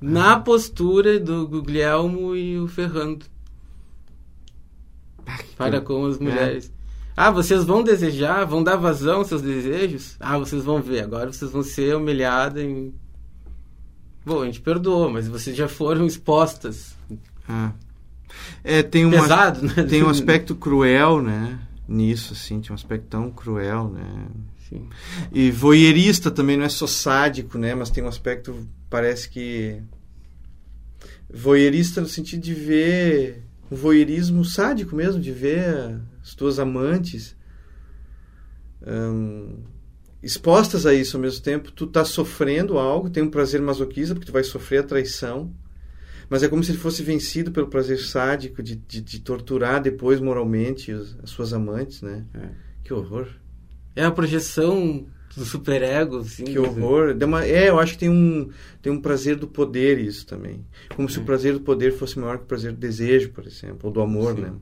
Na 0.00 0.38
postura 0.38 1.18
do 1.18 1.46
Guglielmo 1.48 2.36
e 2.36 2.58
o 2.58 2.68
Ferrando. 2.68 3.26
para 5.56 5.80
com 5.80 6.04
as 6.06 6.18
mulheres. 6.18 6.72
Ah, 7.16 7.30
vocês 7.30 7.64
vão 7.64 7.82
desejar, 7.82 8.44
vão 8.44 8.62
dar 8.62 8.76
vazão 8.76 9.18
aos 9.18 9.28
seus 9.28 9.40
desejos? 9.40 10.16
Ah, 10.20 10.36
vocês 10.36 10.62
vão 10.62 10.82
ver, 10.82 11.02
agora 11.02 11.32
vocês 11.32 11.50
vão 11.50 11.62
ser 11.62 11.96
humilhadas 11.96 12.62
em... 12.62 12.92
Bom, 14.24 14.42
a 14.42 14.46
gente 14.46 14.60
perdoa, 14.60 15.08
mas 15.08 15.26
vocês 15.26 15.56
já 15.56 15.66
foram 15.66 16.04
expostas. 16.04 16.94
Ah. 17.48 17.72
É, 18.62 18.82
tem 18.82 19.06
uma, 19.06 19.22
Pesado, 19.22 19.62
né? 19.62 19.84
Tem 19.88 20.02
um 20.02 20.10
aspecto 20.10 20.54
cruel, 20.54 21.22
né? 21.22 21.58
Nisso, 21.88 22.34
assim, 22.34 22.60
tem 22.60 22.72
um 22.72 22.74
aspecto 22.74 23.06
tão 23.08 23.30
cruel, 23.30 23.88
né? 23.88 24.26
Sim. 24.68 24.88
E 25.32 25.50
voyeurista 25.50 26.30
também 26.30 26.56
não 26.56 26.64
é 26.64 26.68
só 26.68 26.86
sádico, 26.86 27.56
né? 27.56 27.74
Mas 27.74 27.88
tem 27.88 28.02
um 28.02 28.08
aspecto, 28.08 28.66
parece 28.90 29.28
que. 29.28 29.80
Voyeurista 31.28 32.00
no 32.00 32.06
sentido 32.08 32.42
de 32.42 32.54
ver. 32.54 33.42
Um 33.70 33.74
voyeurismo 33.74 34.44
sádico 34.44 34.94
mesmo, 34.94 35.20
de 35.20 35.32
ver 35.32 36.00
as 36.22 36.36
tuas 36.36 36.60
amantes 36.60 37.34
hum, 38.86 39.64
expostas 40.22 40.86
a 40.86 40.94
isso 40.94 41.16
ao 41.16 41.20
mesmo 41.22 41.42
tempo. 41.42 41.72
Tu 41.72 41.86
tá 41.86 42.04
sofrendo 42.04 42.78
algo, 42.78 43.10
tem 43.10 43.22
um 43.22 43.30
prazer 43.30 43.60
masoquista, 43.60 44.14
porque 44.14 44.26
tu 44.26 44.32
vai 44.32 44.44
sofrer 44.44 44.78
a 44.78 44.82
traição. 44.84 45.52
Mas 46.28 46.42
é 46.42 46.48
como 46.48 46.62
se 46.62 46.72
ele 46.72 46.78
fosse 46.78 47.02
vencido 47.02 47.52
pelo 47.52 47.68
prazer 47.68 47.98
sádico 48.00 48.62
de, 48.62 48.76
de, 48.76 49.00
de 49.00 49.20
torturar 49.20 49.80
depois 49.80 50.20
moralmente 50.20 50.92
os- 50.92 51.16
as 51.22 51.30
suas 51.30 51.52
amantes, 51.52 52.02
né? 52.02 52.24
É. 52.34 52.48
Que 52.82 52.92
horror. 52.92 53.28
É 53.94 54.04
a 54.04 54.10
projeção 54.10 55.06
do 55.36 55.44
superego, 55.44 56.18
assim. 56.18 56.44
Que 56.44 56.58
horror. 56.58 57.14
Dá 57.14 57.26
uma- 57.26 57.44
é, 57.44 57.68
eu 57.68 57.78
acho 57.78 57.92
que 57.92 57.98
tem 57.98 58.08
um, 58.10 58.48
tem 58.82 58.92
um 58.92 59.00
prazer 59.00 59.36
do 59.36 59.46
poder 59.46 59.98
isso 59.98 60.26
também. 60.26 60.64
Como 60.94 61.08
se 61.08 61.18
o 61.18 61.22
prazer 61.24 61.52
do 61.52 61.60
poder 61.60 61.92
fosse 61.92 62.18
maior 62.18 62.38
que 62.38 62.44
o 62.44 62.46
prazer 62.46 62.72
do 62.72 62.78
desejo, 62.78 63.30
por 63.30 63.46
exemplo, 63.46 63.80
ou 63.84 63.90
do 63.90 64.00
amor, 64.00 64.34
Sim. 64.34 64.40
né? 64.42 64.52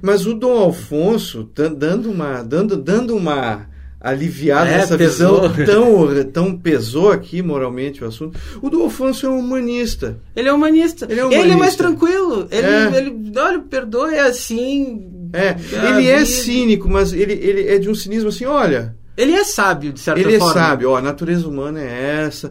Mas 0.00 0.26
o 0.26 0.32
Dom 0.34 0.56
Alfonso, 0.58 1.50
dan- 1.54 1.74
dando 1.74 2.10
uma, 2.10 2.42
dando, 2.42 2.76
dando 2.78 3.14
uma 3.14 3.68
aliviada 4.00 4.70
É, 4.70 4.78
nessa 4.78 4.96
pesou. 4.96 5.50
visão 5.50 5.66
tão, 5.66 6.24
tão 6.32 6.56
pesou 6.58 7.10
aqui 7.12 7.42
moralmente 7.42 8.02
o 8.02 8.06
assunto, 8.06 8.40
o 8.62 8.70
Dom 8.70 8.84
Alfonso 8.84 9.26
é 9.26 9.28
um 9.28 9.38
humanista. 9.38 10.18
Ele 10.34 10.48
é 10.48 10.52
humanista. 10.52 11.06
Ele 11.10 11.20
é 11.20 11.24
mais 11.24 11.44
humanista. 11.54 11.84
tranquilo. 11.84 12.48
Ele, 12.50 12.66
É. 12.66 12.96
ele 12.96 13.32
olha, 13.38 13.58
perdoa, 13.60 14.14
é 14.14 14.20
assim. 14.20 15.28
É, 15.34 15.50
ele 15.88 16.08
é 16.08 16.14
vida- 16.20 16.26
cínico, 16.26 16.88
mas 16.88 17.12
ele, 17.12 17.34
ele 17.34 17.68
é 17.68 17.78
de 17.78 17.90
um 17.90 17.94
cinismo 17.94 18.30
assim, 18.30 18.46
olha, 18.46 18.96
Ele 19.20 19.32
é 19.32 19.44
sábio, 19.44 19.92
de 19.92 20.00
certa 20.00 20.20
ele 20.20 20.38
forma. 20.38 20.52
é 20.52 20.54
sábio, 20.54 20.90
ó, 20.90 20.96
a 20.96 21.02
natureza 21.02 21.48
humana 21.48 21.80
é 21.80 22.24
essa 22.26 22.50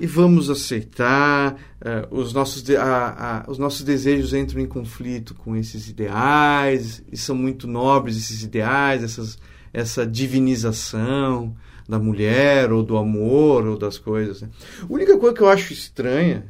e 0.00 0.06
vamos 0.06 0.50
aceitar 0.50 1.56
eh, 1.82 2.06
os 2.10 2.32
nossos 2.34 2.62
de- 2.62 2.76
a- 2.76 3.42
a- 3.46 3.50
os 3.50 3.56
nossos 3.58 3.82
desejos 3.82 4.34
entram 4.34 4.60
em 4.60 4.66
conflito 4.66 5.34
com 5.34 5.56
esses 5.56 5.88
ideais 5.88 7.02
e 7.10 7.16
são 7.16 7.34
muito 7.34 7.66
nobres 7.66 8.16
esses 8.16 8.42
ideais 8.42 9.02
essas 9.02 9.38
essa 9.72 10.06
divinização 10.06 11.54
da 11.88 11.98
mulher 11.98 12.72
ou 12.72 12.82
do 12.82 12.96
amor 12.98 13.66
ou 13.66 13.78
das 13.78 13.96
coisas 13.98 14.42
né? 14.42 14.48
a 14.82 14.92
única 14.92 15.16
coisa 15.18 15.34
que 15.34 15.42
eu 15.42 15.48
acho 15.48 15.72
estranha 15.72 16.44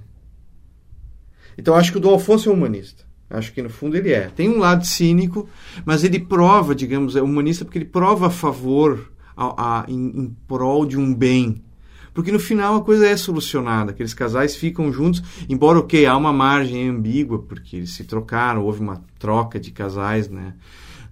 então 1.57 1.75
eu 1.75 1.79
acho 1.81 1.93
que 1.93 1.99
o 1.99 2.01
Dom 2.01 2.15
Afonso 2.15 2.49
é 2.51 2.53
humanista 2.53 3.05
acho 3.31 3.53
que 3.53 3.63
no 3.63 3.71
fundo 3.71 3.97
ele 3.97 4.13
é 4.13 4.29
tem 4.35 4.49
um 4.49 4.59
lado 4.59 4.85
cínico 4.87 5.49
mas 5.85 6.03
ele 6.05 6.19
prova 6.19 6.75
digamos 6.75 7.15
é 7.17 7.23
humanista 7.23 7.65
porque 7.65 7.79
ele 7.79 7.85
prova 7.85 8.27
a 8.27 8.31
favor 8.31 9.13
a, 9.37 9.81
a- 9.83 9.85
em, 9.89 9.95
em 10.21 10.37
prol 10.49 10.87
de 10.87 10.97
um 10.97 11.15
bem 11.15 11.63
porque 12.15 12.33
no 12.33 12.39
final 12.39 12.77
a 12.77 12.81
coisa 12.81 13.07
é 13.07 13.15
solucionada, 13.15 13.91
aqueles 13.91 14.15
casais 14.15 14.57
ficam 14.57 14.91
juntos, 14.91 15.23
embora, 15.51 15.79
ok, 15.81 16.07
há 16.07 16.17
uma 16.17 16.33
margem 16.33 16.89
ambígua, 16.89 17.41
porque 17.43 17.77
eles 17.77 17.91
se 17.91 18.05
trocaram, 18.05 18.65
houve 18.65 18.81
uma 18.81 19.03
troca 19.19 19.61
de 19.61 19.71
casais, 19.71 20.27
né, 20.27 20.55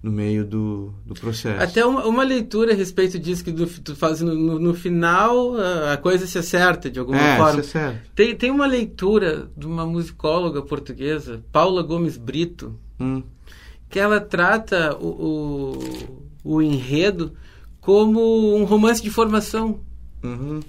no 0.01 0.11
meio 0.11 0.43
do, 0.43 0.91
do 1.05 1.13
processo. 1.13 1.61
Até 1.63 1.85
uma, 1.85 2.07
uma 2.07 2.23
leitura 2.23 2.73
a 2.73 2.75
respeito 2.75 3.19
disso 3.19 3.43
que 3.43 3.53
tu, 3.53 3.67
tu 3.83 3.95
faz 3.95 4.21
no, 4.21 4.33
no, 4.33 4.57
no 4.57 4.73
final, 4.73 5.53
a 5.91 5.95
coisa 5.97 6.25
se 6.25 6.39
acerta 6.39 6.89
de 6.89 6.97
alguma 6.99 7.19
é, 7.21 7.37
forma. 7.37 7.59
isso 7.61 7.77
é 7.77 7.81
certo. 7.81 8.11
Tem, 8.15 8.35
tem 8.35 8.49
uma 8.49 8.65
leitura 8.65 9.47
de 9.55 9.67
uma 9.67 9.85
musicóloga 9.85 10.63
portuguesa, 10.63 11.43
Paula 11.51 11.83
Gomes 11.83 12.17
Brito, 12.17 12.73
Hum, 12.99 13.21
que 13.89 13.99
ela 13.99 14.19
trata 14.19 14.97
o, 14.99 15.77
o, 16.43 16.55
o 16.55 16.61
enredo 16.63 17.33
como 17.85 18.55
um 18.57 18.63
romance 18.65 19.01
de 19.03 19.11
formação. 19.11 19.79
uhum, 20.23 20.59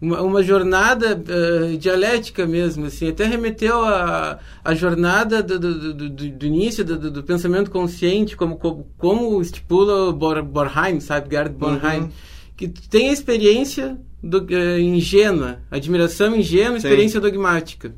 Uma, 0.00 0.22
uma 0.22 0.42
jornada 0.42 1.22
eh, 1.28 1.76
dialética 1.76 2.46
mesmo, 2.46 2.86
assim, 2.86 3.08
até 3.08 3.24
remeteu 3.26 3.82
a, 3.84 4.38
a 4.64 4.74
jornada 4.74 5.42
do, 5.42 5.58
do, 5.58 5.94
do, 5.94 6.10
do- 6.10 6.46
início 6.46 6.82
do, 6.84 7.10
do- 7.10 7.22
pensamento 7.22 7.70
consciente, 7.70 8.36
como, 8.36 8.56
como, 8.56 8.86
como 8.98 9.40
estipula 9.40 10.12
Bor, 10.12 10.42
Borheim, 10.42 10.98
sabe, 11.00 11.28
Gerd 11.34 11.54
Borheim, 11.54 12.00
Uhum. 12.04 12.10
que 12.56 12.68
tem 12.68 13.10
a 13.10 13.12
experiência 13.12 13.98
do, 14.22 14.46
eh, 14.50 14.80
ingênua, 14.80 15.58
admiração 15.70 16.34
ingênua, 16.34 16.80
Sim. 16.80 16.86
experiência 16.86 17.20
dogmática, 17.20 17.94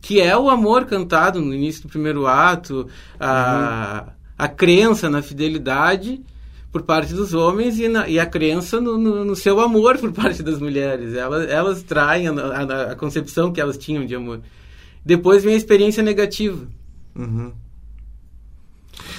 que 0.00 0.20
é 0.20 0.36
o 0.36 0.48
amor 0.50 0.86
cantado 0.86 1.40
no 1.40 1.54
início 1.54 1.82
do 1.82 1.88
primeiro 1.88 2.26
ato, 2.26 2.86
a, 3.20 4.04
Uhum. 4.06 4.12
a 4.38 4.48
crença 4.48 5.08
na 5.08 5.20
fidelidade 5.22 6.20
por 6.72 6.82
parte 6.82 7.12
dos 7.12 7.34
homens 7.34 7.78
e, 7.78 7.86
na- 7.86 8.08
e 8.08 8.18
a 8.18 8.24
crença 8.26 8.80
no, 8.80 8.96
no- 8.96 9.24
no 9.24 9.36
seu 9.36 9.60
amor 9.60 9.98
por 9.98 10.10
parte 10.10 10.42
das 10.42 10.58
mulheres. 10.58 11.14
Elas, 11.14 11.48
elas 11.50 11.82
traem 11.82 12.28
a, 12.28 12.32
a- 12.32 12.92
a 12.92 12.96
concepção 12.96 13.52
que 13.52 13.60
elas 13.60 13.76
tinham 13.76 14.06
de 14.06 14.14
amor. 14.14 14.40
Depois 15.04 15.44
vem 15.44 15.54
a 15.54 15.56
experiência 15.56 16.02
negativa. 16.02 16.66
uhum. 17.14 17.52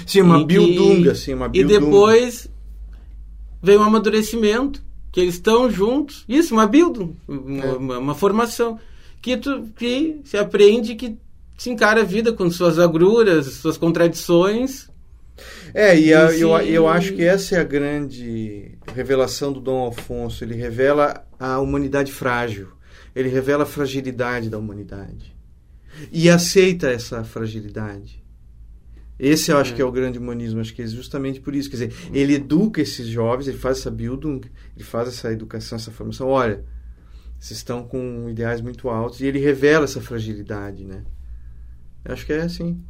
Sim, 0.06 0.22
uma 0.22 0.40
que- 0.40 0.46
bildunga, 0.46 1.16
sim, 1.16 1.34
uma 1.34 1.46
E 1.48 1.50
bildunga. 1.50 1.80
depois 1.80 2.50
vem 3.62 3.78
o 3.78 3.82
amadurecimento, 3.84 4.84
que 5.12 5.20
eles 5.20 5.36
estão 5.36 5.70
juntos. 5.70 6.26
Isso, 6.28 6.54
uma 6.54 6.66
bildung, 6.68 7.16
uma, 7.28 7.64
É. 7.64 7.72
uma- 7.74 7.98
uma 8.00 8.16
formação. 8.16 8.80
Que, 9.22 9.38
tu, 9.38 9.68
que 9.78 10.20
se 10.26 10.38
aprende 10.38 10.96
que 10.96 11.18
se 11.58 11.70
encara 11.70 12.02
a 12.02 12.04
vida 12.04 12.34
com 12.34 12.50
suas 12.50 12.78
agruras, 12.80 13.46
suas 13.56 13.78
contradições. 13.78 14.90
É, 15.74 15.98
e 16.00 16.14
a- 16.14 16.32
eu, 16.32 16.50
eu 16.60 16.88
acho 16.88 17.14
que 17.14 17.24
essa 17.24 17.56
é 17.56 17.60
a 17.60 17.64
grande 17.64 18.78
revelação 18.94 19.52
do 19.52 19.60
Dom 19.60 19.80
Alfonso. 19.80 20.44
Ele 20.44 20.56
revela 20.56 21.26
a 21.40 21.60
humanidade 21.60 22.12
frágil. 22.12 22.70
Ele 23.16 23.30
revela 23.30 23.64
a 23.64 23.66
fragilidade 23.66 24.50
da 24.50 24.58
humanidade. 24.58 25.36
E 26.12 26.30
aceita 26.30 26.90
essa 26.90 27.24
fragilidade. 27.24 28.24
Esse 29.20 29.52
eu 29.52 29.58
acho 29.58 29.74
É. 29.74 29.76
que 29.76 29.82
é 29.82 29.86
o 29.86 29.92
grande 29.92 30.18
humanismo. 30.18 30.60
Acho 30.60 30.74
que 30.74 30.82
é 30.82 30.88
justamente 30.88 31.40
por 31.40 31.54
isso. 31.56 31.70
Quer 31.70 31.88
dizer, 31.88 31.94
ele 32.12 32.34
educa 32.36 32.82
esses 32.82 33.08
jovens, 33.08 33.48
ele 33.48 33.58
faz 33.58 33.78
essa 33.80 33.92
Bildung, 33.92 34.42
ele 34.76 34.84
faz 34.84 35.08
essa 35.08 35.32
educação, 35.32 35.76
essa 35.78 35.92
formação. 35.92 36.28
Olha, 36.28 36.64
vocês 37.40 37.58
estão 37.60 37.84
com 37.84 38.28
ideais 38.30 38.60
muito 38.62 38.90
altos. 38.90 39.20
E 39.22 39.26
ele 39.26 39.40
revela 39.40 39.86
essa 39.86 40.02
fragilidade, 40.02 40.84
né? 40.84 41.04
Eu 42.04 42.14
acho 42.14 42.26
que 42.26 42.34
é 42.34 42.42
assim. 42.42 42.84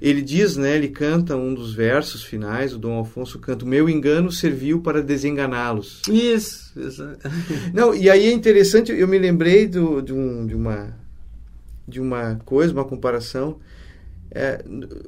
Ele 0.00 0.22
diz, 0.22 0.56
né, 0.56 0.76
ele 0.76 0.88
canta 0.88 1.36
um 1.36 1.54
dos 1.54 1.74
versos 1.74 2.24
finais, 2.24 2.72
o 2.72 2.78
Dom 2.78 2.92
Alfonso 2.94 3.38
canta, 3.38 3.64
meu 3.64 3.88
engano 3.88 4.30
serviu 4.30 4.80
para 4.80 5.02
desenganá-los. 5.02 6.02
Isso. 6.08 6.72
isso. 6.76 7.02
Não, 7.72 7.94
e 7.94 8.10
aí 8.10 8.26
é 8.26 8.32
interessante, 8.32 8.92
eu 8.92 9.08
me 9.08 9.18
lembrei 9.18 9.66
do, 9.66 10.00
de, 10.00 10.12
um, 10.12 10.46
de, 10.46 10.54
uma, 10.54 10.96
de 11.86 12.00
uma 12.00 12.36
coisa, 12.44 12.72
uma 12.72 12.84
comparação, 12.84 13.58
é, 14.38 14.62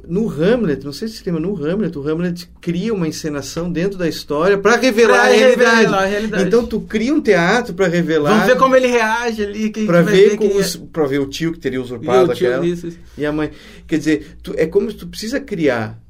no 0.08 0.26
Hamlet, 0.30 0.82
não 0.86 0.92
sei 0.92 1.06
se 1.06 1.18
você 1.18 1.30
lembra, 1.30 1.42
no 1.42 1.54
Hamlet, 1.54 1.98
o 1.98 2.08
Hamlet 2.08 2.48
cria 2.62 2.94
uma 2.94 3.06
encenação 3.06 3.70
dentro 3.70 3.98
da 3.98 4.08
história 4.08 4.56
para 4.56 4.76
revelar, 4.76 5.26
a 5.26 5.28
realidade. 5.28 5.94
a 5.94 6.06
realidade. 6.06 6.44
Então 6.44 6.64
tu 6.64 6.80
cria 6.80 7.12
um 7.12 7.20
teatro 7.20 7.74
para 7.74 7.88
revelar. 7.88 8.30
Vamos 8.30 8.46
ver 8.46 8.56
como 8.56 8.74
ele 8.74 8.86
reage 8.86 9.42
ali. 9.44 9.70
Para 9.84 10.00
ver, 10.00 10.38
ver, 10.38 10.46
é... 10.46 11.06
ver 11.06 11.20
o 11.20 11.26
tio 11.26 11.52
que 11.52 11.58
teria 11.58 11.78
usurpado 11.78 12.32
aquela. 12.32 12.66
Isso. 12.66 12.90
E 13.18 13.26
a 13.26 13.30
mãe. 13.30 13.50
Quer 13.86 13.98
dizer, 13.98 14.38
tu, 14.42 14.54
é 14.56 14.64
como 14.64 14.90
se 14.90 14.96
tu 14.96 15.06
precisa 15.06 15.38
criar 15.38 16.00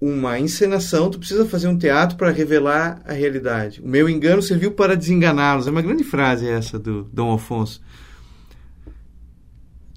uma 0.00 0.36
encenação, 0.36 1.08
tu 1.08 1.20
precisa 1.20 1.46
fazer 1.46 1.68
um 1.68 1.78
teatro 1.78 2.16
para 2.16 2.32
revelar 2.32 3.00
a 3.06 3.12
realidade. 3.12 3.80
O 3.80 3.86
meu 3.86 4.08
engano 4.08 4.42
serviu 4.42 4.72
para 4.72 4.96
desenganá-los. 4.96 5.68
É 5.68 5.70
uma 5.70 5.82
grande 5.82 6.02
frase 6.02 6.48
essa 6.48 6.80
do 6.80 7.04
Dom 7.12 7.32
Afonso 7.32 7.80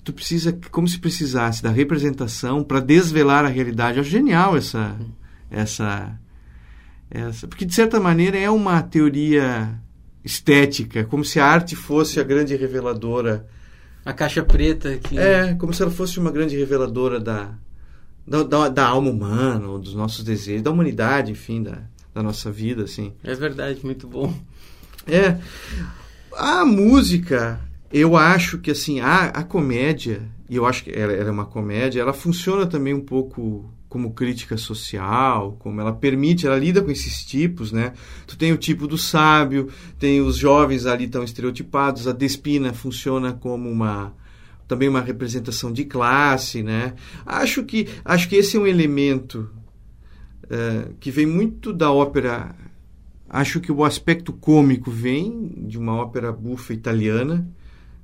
tu 0.04 0.12
precisa, 0.12 0.52
como 0.72 0.88
se 0.88 1.00
precisasse 1.00 1.63
da 1.63 1.70
representação 1.70 2.63
para 2.63 2.80
desvelar 2.80 3.46
a 3.46 3.48
realidade. 3.48 4.00
É 4.00 4.04
genial 4.04 4.58
essa, 4.58 4.96
essa, 5.50 6.20
essa. 7.10 7.48
Porque, 7.48 7.66
de 7.66 7.74
certa 7.74 8.00
maneira, 8.00 8.38
é 8.38 8.50
uma 8.50 8.82
teoria 8.82 9.80
estética, 10.24 11.04
como 11.06 11.24
se 11.24 11.39
a 11.39 11.46
arte 11.46 11.76
fosse 11.76 12.20
a 12.20 12.24
grande 12.24 12.56
reveladora. 12.56 13.48
A 14.06 14.12
caixa 14.12 14.44
preta. 14.44 14.98
Que... 14.98 15.18
É, 15.18 15.54
como 15.56 15.74
se 15.74 15.82
ela 15.82 15.92
fosse 15.92 16.20
uma 16.20 16.32
grande 16.32 16.58
reveladora 16.58 17.20
da, 17.20 17.54
da, 18.28 18.44
da, 18.44 18.70
da 18.70 18.86
alma 18.86 19.10
humana, 19.10 19.80
dos 19.80 19.96
nossos 19.96 20.24
desejos, 20.24 20.62
da 20.62 20.72
humanidade, 20.72 21.32
enfim, 21.32 21.63
da, 21.63 21.84
da 22.13 22.22
nossa 22.22 22.52
vida, 22.52 22.84
assim. 22.84 23.13
É 23.24 23.34
verdade, 23.34 23.80
muito 23.84 24.08
bom. 24.08 24.34
É. 25.08 25.38
A 26.36 26.66
música 26.66 27.60
eu 27.93 28.17
acho 28.17 28.58
que 28.58 28.71
assim 28.71 28.99
a, 28.99 29.25
a 29.25 29.43
comédia 29.43 30.27
e 30.49 30.56
eu 30.56 30.65
acho 30.65 30.84
que 30.84 30.91
ela, 30.91 31.13
ela, 31.13 31.29
é 31.29 31.32
uma 31.32 31.45
comédia 31.45 32.01
ela 32.01 32.12
funciona 32.12 32.65
também 32.65 32.93
um 32.93 33.01
pouco 33.01 33.71
como 33.88 34.13
crítica 34.13 34.58
social 34.58 35.56
como 35.60 35.79
ela 35.79 35.93
permite 35.93 36.47
ela 36.47 36.58
lida 36.58 36.82
com 36.82 36.89
esses 36.89 37.23
tipos 37.23 37.71
né? 37.71 37.93
Tu 38.25 38.36
tem 38.36 38.51
o 38.51 38.58
tipo 38.58 38.88
do 38.88 38.97
sábio 38.97 39.69
tem 39.99 40.21
os 40.21 40.36
jovens 40.36 40.88
ali 40.88 41.08
tão 41.08 41.23
estereotipados 41.23 42.08
a 42.08 42.12
Despina 42.12 42.73
funciona 42.73 43.32
como 43.34 43.69
uma 43.69 44.13
também 44.67 44.89
uma 44.89 45.01
representação 45.01 45.71
de 45.71 45.86
classe 45.86 46.63
né? 46.63 46.95
Acho 47.25 47.63
que 47.63 47.88
acho 48.03 48.27
que 48.27 48.36
esse 48.36 48.58
é 48.58 48.60
um 48.60 48.65
elemento 48.65 49.49
uh, 50.45 50.93
que 50.99 51.12
vem 51.12 51.25
muito 51.25 51.73
da 51.73 51.91
ópera. 51.91 52.56
Acho 53.29 53.60
que 53.60 53.71
o 53.71 53.84
aspecto 53.84 54.32
cômico 54.32 54.91
vem 54.91 55.65
de 55.67 55.77
uma 55.77 55.95
ópera 55.95 56.32
bufa 56.32 56.73
italiana 56.73 57.47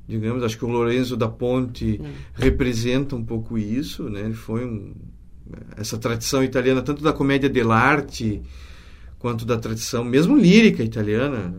digamos, 0.10 0.42
acho 0.42 0.58
que 0.58 0.66
o 0.66 0.70
Lorenzo 0.70 1.16
da 1.16 1.28
Ponte 1.28 2.02
representa 2.34 3.16
um 3.16 3.24
pouco 3.24 3.60
isso, 3.60 4.10
né? 4.10 4.22
Ele 4.22 4.34
foi 4.34 4.66
um, 4.66 4.92
essa 5.78 6.00
tradição 6.00 6.44
italiana 6.44 6.82
tanto 6.82 7.04
da 7.04 7.14
comédia 7.14 7.48
dell'arte 7.48 8.42
quanto 9.20 9.46
da 9.46 9.56
tradição 9.58 10.04
mesmo 10.04 10.36
lírica 10.36 10.82
italiana, 10.82 11.54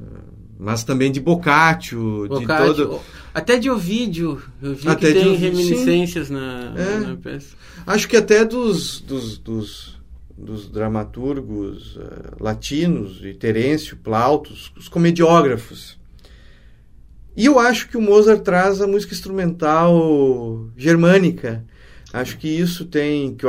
mas 0.59 0.83
também 0.83 1.13
de 1.13 1.21
Boccaccio, 1.21 2.27
Boccaccio 2.29 2.75
de 2.75 2.83
todo 2.83 3.01
até 3.33 3.57
de 3.57 3.71
Ovídio, 3.71 4.43
eu 4.61 4.75
vi 4.75 4.89
até 4.89 5.13
que 5.13 5.21
tem 5.21 5.37
reminiscências 5.37 6.29
na, 6.29 6.75
é. 6.77 6.99
na, 6.99 7.17
peça. 7.17 7.55
Acho 7.87 8.09
que 8.09 8.17
até 8.17 8.45
dos, 8.45 9.01
dos, 9.01 9.39
dos, 9.39 10.01
dos 10.37 10.69
dramaturgos 10.69 11.95
uh, 11.95 12.01
latinos, 12.41 13.21
de 13.21 13.33
Terêncio, 13.35 13.97
Plauto, 13.97 14.53
os 14.77 14.89
comediógrafos 14.89 16.00
e 17.37 17.47
eu 17.47 17.59
acho 17.59 17.89
que 17.89 17.97
o 17.97 18.03
Mozart 18.03 18.43
traz 18.43 18.81
a 18.81 18.87
música 18.87 19.15
instrumental 19.15 20.69
germânica. 20.77 21.65
Acho 22.13 22.37
que 22.39 22.49
isso 22.49 22.85
tem. 22.85 23.35
Que 23.35 23.47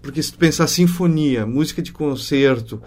porque, 0.00 0.22
se 0.22 0.32
tu 0.32 0.38
pensar 0.38 0.66
sinfonia, 0.66 1.46
música 1.46 1.80
de 1.80 1.90
concerto, 1.90 2.82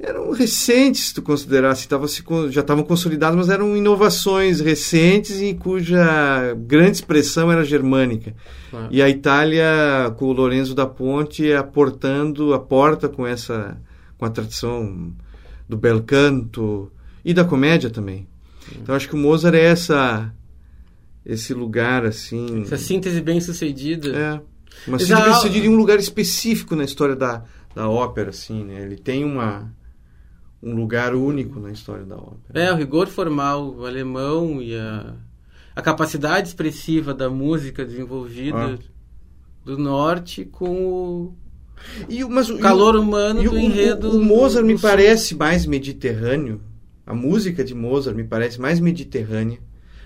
eram 0.00 0.32
recentes, 0.32 1.08
se 1.08 1.14
tu 1.14 1.22
considerasse, 1.22 1.86
tava 1.86 2.08
se, 2.08 2.22
já 2.50 2.62
estavam 2.62 2.82
consolidados, 2.82 3.36
mas 3.36 3.48
eram 3.48 3.76
inovações 3.76 4.60
recentes 4.60 5.40
e 5.40 5.54
cuja 5.54 6.54
grande 6.66 6.92
expressão 6.92 7.52
era 7.52 7.64
germânica. 7.64 8.34
E 8.90 9.02
a 9.02 9.08
Itália, 9.08 10.12
com 10.16 10.26
o 10.26 10.32
Lorenzo 10.32 10.74
da 10.74 10.86
Ponte, 10.86 11.52
aportando, 11.52 12.54
aporta 12.54 13.08
com 13.08 13.26
essa 13.26 13.78
com 14.16 14.24
a 14.24 14.30
tradição 14.30 15.12
do 15.68 15.76
bel 15.76 16.02
canto 16.02 16.90
e 17.24 17.34
da 17.34 17.44
comédia 17.44 17.90
também. 17.90 18.26
Então 18.72 18.94
acho 18.94 19.08
que 19.08 19.14
o 19.14 19.18
Mozart 19.18 19.54
é 19.54 19.64
essa 19.64 20.32
esse 21.24 21.54
lugar 21.54 22.04
assim. 22.04 22.62
Essa 22.62 22.76
síntese 22.76 23.20
bem 23.20 23.40
sucedida. 23.40 24.08
É. 24.08 24.40
Uma 24.86 24.98
síntese 24.98 25.22
bem 25.22 25.34
sucedida 25.34 25.66
em 25.66 25.70
um 25.70 25.76
lugar 25.76 25.98
específico 25.98 26.76
na 26.76 26.84
história 26.84 27.16
da, 27.16 27.44
da 27.74 27.88
ópera, 27.88 28.30
assim, 28.30 28.64
né? 28.64 28.82
Ele 28.82 28.96
tem 28.96 29.24
uma 29.24 29.72
um 30.62 30.74
lugar 30.74 31.14
único 31.14 31.60
na 31.60 31.70
história 31.70 32.04
da 32.04 32.16
ópera. 32.16 32.58
É, 32.60 32.72
o 32.72 32.76
rigor 32.76 33.06
formal 33.06 33.74
o 33.74 33.84
alemão 33.84 34.62
e 34.62 34.74
a, 34.74 35.14
a 35.76 35.82
capacidade 35.82 36.48
expressiva 36.48 37.12
da 37.12 37.28
música 37.28 37.84
desenvolvida 37.84 38.74
ah. 38.74 38.78
do 39.64 39.76
norte 39.76 40.44
com 40.44 40.86
o 40.86 41.34
e, 42.08 42.24
mas, 42.24 42.48
o 42.48 42.58
calor 42.58 42.96
humano 42.96 43.42
e 43.42 43.48
do 43.48 43.58
enredo. 43.58 44.10
O, 44.10 44.18
o 44.18 44.24
Mozart 44.24 44.64
do, 44.64 44.66
me 44.66 44.78
parece 44.78 45.34
mais 45.34 45.66
mediterrâneo 45.66 46.60
a 47.06 47.14
música 47.14 47.62
de 47.64 47.74
Mozart 47.74 48.16
me 48.16 48.24
parece 48.24 48.60
mais 48.60 48.80
mediterrânea, 48.80 49.58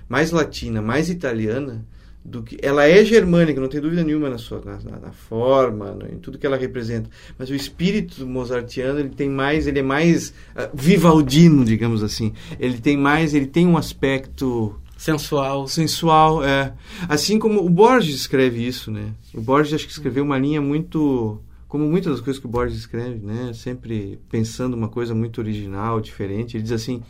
mais 0.09 0.31
latina, 0.31 0.83
mais 0.83 1.09
italiana 1.11 1.85
do 2.25 2.43
que 2.43 2.59
ela 2.61 2.85
é 2.85 3.05
germânica, 3.05 3.61
não 3.61 3.69
tem 3.69 3.81
dúvida 3.81 4.05
nenhuma 4.05 4.29
na 4.29 4.39
sua 4.39 4.61
na, 4.61 4.99
na 4.99 5.13
forma, 5.13 5.93
no, 5.93 6.07
em 6.07 6.19
tudo 6.19 6.39
que 6.39 6.47
ela 6.47 6.57
representa. 6.57 7.09
Mas 7.39 7.49
o 7.49 7.55
espírito 7.55 8.27
mozartiano 8.27 9.01
ele 9.01 9.11
tem 9.11 9.31
mais, 9.31 9.67
ele 9.67 9.79
é 9.79 9.83
mais 9.83 10.31
uh, 10.31 10.69
vivaldino, 10.75 11.65
digamos 11.65 12.03
assim. 12.03 12.33
Ele 12.59 12.79
tem 12.79 12.97
mais, 12.97 13.35
ele 13.35 13.47
tem 13.47 13.67
um 13.67 13.77
aspecto 13.77 14.79
sensual, 14.97 15.67
sensual, 15.69 16.45
é. 16.45 16.75
Assim 17.09 17.39
como 17.39 17.65
o 17.65 17.71
Borges 17.71 18.17
escreve 18.17 18.67
isso, 18.67 18.91
né? 18.91 19.13
O 19.33 19.41
Borges 19.41 19.75
acho 19.75 19.87
que 19.87 19.93
escreveu 19.93 20.25
uma 20.25 20.39
linha 20.39 20.61
muito 20.61 21.41
como 21.69 21.87
muitas 21.87 22.13
das 22.13 22.21
coisas 22.23 22.41
que 22.41 22.47
o 22.47 22.51
Borges 22.51 22.79
escreve, 22.79 23.25
né, 23.25 23.53
sempre 23.53 24.19
pensando 24.31 24.75
uma 24.75 24.89
coisa 24.89 25.15
muito 25.15 25.39
original, 25.39 26.01
diferente, 26.01 26.57
ele 26.57 26.63
diz 26.63 26.73
assim: 26.73 27.03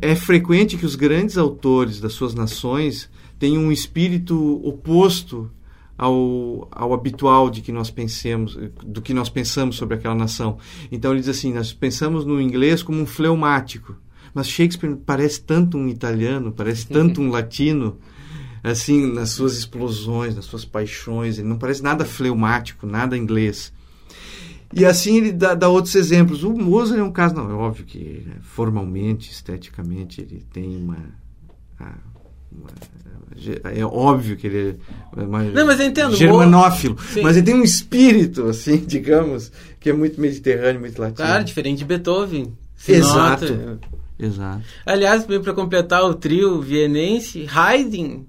é 0.00 0.14
frequente 0.16 0.76
que 0.76 0.86
os 0.86 0.96
grandes 0.96 1.36
autores 1.36 2.00
das 2.00 2.14
suas 2.14 2.34
nações 2.34 3.10
tenham 3.38 3.62
um 3.62 3.72
espírito 3.72 4.60
oposto 4.66 5.50
ao, 5.98 6.68
ao 6.70 6.94
habitual 6.94 7.50
de 7.50 7.60
que 7.60 7.72
nós 7.72 7.90
pensemos, 7.90 8.58
do 8.84 9.02
que 9.02 9.12
nós 9.12 9.28
pensamos 9.28 9.76
sobre 9.76 9.96
aquela 9.96 10.14
nação. 10.14 10.58
Então 10.90 11.12
ele 11.12 11.20
diz 11.20 11.28
assim: 11.28 11.52
nós 11.52 11.72
pensamos 11.72 12.24
no 12.24 12.40
inglês 12.40 12.82
como 12.82 13.00
um 13.00 13.06
fleumático, 13.06 13.96
mas 14.32 14.48
Shakespeare 14.48 14.96
parece 14.96 15.42
tanto 15.42 15.76
um 15.76 15.88
italiano, 15.88 16.52
parece 16.52 16.86
tanto 16.88 17.20
um 17.20 17.30
latino 17.30 17.98
assim, 18.62 19.12
nas 19.12 19.30
suas 19.30 19.56
explosões, 19.56 20.34
nas 20.34 20.44
suas 20.44 20.64
paixões. 20.64 21.38
Ele 21.38 21.48
não 21.48 21.58
parece 21.58 21.82
nada 21.82 22.04
fleumático, 22.04 22.86
nada 22.86 23.16
inglês. 23.16 23.72
E 24.72 24.84
assim 24.84 25.18
ele 25.18 25.32
dá, 25.32 25.54
dá, 25.54 25.68
outros 25.68 25.94
exemplos. 25.94 26.42
O 26.42 26.52
Mozart 26.52 27.00
é 27.00 27.02
um 27.02 27.12
caso, 27.12 27.34
não, 27.34 27.50
é 27.50 27.54
óbvio 27.54 27.84
que 27.84 28.26
formalmente, 28.42 29.30
esteticamente, 29.30 30.20
ele 30.20 30.44
tem 30.52 30.76
uma. 30.76 30.98
uma 31.80 32.70
é 33.64 33.84
óbvio 33.84 34.36
que 34.36 34.46
ele 34.46 34.78
é 35.16 35.22
uma 35.22 35.42
não, 35.42 35.66
mas 35.66 35.78
eu 35.78 35.86
entendo. 35.86 36.16
germanófilo, 36.16 36.96
mas 37.22 37.36
ele 37.36 37.44
tem 37.44 37.54
um 37.54 37.62
espírito, 37.62 38.44
assim, 38.44 38.78
digamos, 38.86 39.52
que 39.78 39.90
é 39.90 39.92
muito 39.92 40.20
mediterrâneo, 40.20 40.80
muito 40.80 40.98
latino. 41.00 41.16
Claro, 41.16 41.44
diferente 41.44 41.78
de 41.78 41.84
Beethoven. 41.84 42.56
Exato. 42.88 43.52
Nota. 43.52 43.78
Exato. 44.18 44.62
Aliás, 44.86 45.24
para 45.24 45.52
completar 45.52 46.02
o 46.04 46.14
trio 46.14 46.60
vienense, 46.60 47.46
Haydn 47.52 48.24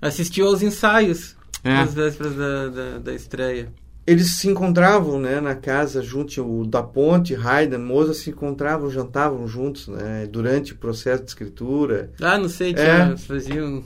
assistiu 0.00 0.46
aos 0.46 0.62
ensaios 0.62 1.36
é. 1.62 1.74
nas 1.74 1.94
vésperas 1.94 2.34
da, 2.34 2.68
da, 2.68 2.98
da, 2.98 3.14
estreia. 3.14 3.72
Eles 4.06 4.38
se 4.38 4.48
encontravam 4.48 5.20
né, 5.20 5.40
na 5.40 5.54
casa, 5.54 6.02
junto 6.02 6.42
o 6.42 6.66
da 6.66 6.82
Ponte, 6.82 7.34
Haydn, 7.34 7.78
Mozart 7.78 8.16
se 8.16 8.30
encontravam, 8.30 8.90
jantavam 8.90 9.46
juntos 9.46 9.88
né, 9.88 10.26
durante 10.26 10.72
o 10.72 10.76
processo 10.76 11.22
de 11.22 11.30
escritura. 11.30 12.10
Ah, 12.20 12.38
não 12.38 12.48
sei, 12.48 12.74
tinha, 12.74 13.12
é. 13.12 13.16
faziam... 13.16 13.84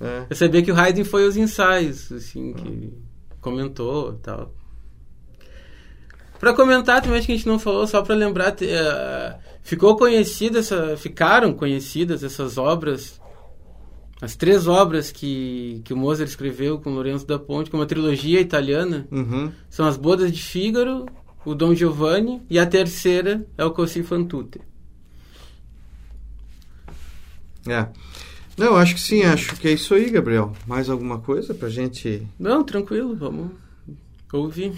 É. 0.00 0.24
Eu 0.30 0.36
sabia 0.36 0.62
que 0.62 0.72
o 0.72 0.74
Haydn 0.74 1.04
foi 1.04 1.26
aos 1.26 1.36
ensaios, 1.36 2.10
assim, 2.10 2.54
que 2.54 2.90
comentou 3.40 4.14
e 4.14 4.22
tal. 4.22 4.54
Para 6.38 6.54
comentar 6.54 7.02
também, 7.02 7.18
acho 7.18 7.26
que 7.26 7.32
a 7.34 7.36
gente 7.36 7.46
não 7.46 7.58
falou, 7.58 7.86
só 7.86 8.00
para 8.00 8.14
lembrar, 8.14 8.52
uh, 8.54 9.38
ficou 9.62 9.94
conhecida 9.94 10.60
essa, 10.60 10.96
ficaram 10.96 11.52
conhecidas 11.52 12.24
essas 12.24 12.56
obras 12.56 13.19
as 14.20 14.36
três 14.36 14.66
obras 14.66 15.10
que, 15.10 15.80
que 15.84 15.94
o 15.94 15.96
Mozart 15.96 16.28
escreveu 16.28 16.78
com 16.78 16.90
Lorenzo 16.90 17.26
da 17.26 17.38
Ponte, 17.38 17.70
como 17.70 17.82
uma 17.82 17.88
trilogia 17.88 18.40
italiana, 18.40 19.08
uhum. 19.10 19.50
são 19.68 19.86
As 19.86 19.96
Bodas 19.96 20.30
de 20.30 20.42
Fígaro, 20.42 21.06
o 21.44 21.54
Dom 21.54 21.74
Giovanni 21.74 22.42
e 22.50 22.58
a 22.58 22.66
terceira 22.66 23.46
é 23.56 23.64
o 23.64 23.70
Così 23.70 24.02
fan 24.02 24.24
tutte. 24.24 24.60
É. 27.66 27.88
Não, 28.58 28.76
acho 28.76 28.94
que 28.94 29.00
sim, 29.00 29.22
acho 29.22 29.56
que 29.56 29.68
é 29.68 29.72
isso 29.72 29.94
aí, 29.94 30.10
Gabriel. 30.10 30.52
Mais 30.66 30.90
alguma 30.90 31.18
coisa 31.18 31.54
pra 31.54 31.70
gente. 31.70 32.26
Não, 32.38 32.62
tranquilo, 32.62 33.16
vamos 33.16 33.52
ouvir. 34.32 34.72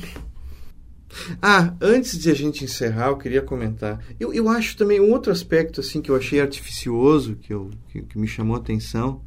Ah, 1.42 1.74
antes 1.80 2.18
de 2.18 2.30
a 2.30 2.34
gente 2.34 2.64
encerrar, 2.64 3.08
eu 3.08 3.18
queria 3.18 3.42
comentar. 3.42 4.02
Eu, 4.18 4.32
eu 4.32 4.48
acho 4.48 4.76
também 4.76 5.00
um 5.00 5.10
outro 5.10 5.32
aspecto 5.32 5.80
assim 5.80 6.00
que 6.00 6.10
eu 6.10 6.16
achei 6.16 6.40
artificioso, 6.40 7.36
que, 7.36 7.52
eu, 7.52 7.70
que, 7.88 8.02
que 8.02 8.18
me 8.18 8.26
chamou 8.26 8.56
a 8.56 8.60
atenção. 8.60 9.20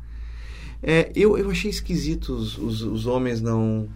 É, 0.82 1.12
eu, 1.16 1.38
eu 1.38 1.50
achei 1.50 1.70
esquisito 1.70 2.34
os, 2.34 2.58
os, 2.58 2.82
os 2.82 3.06
homens 3.06 3.42
não, 3.42 3.88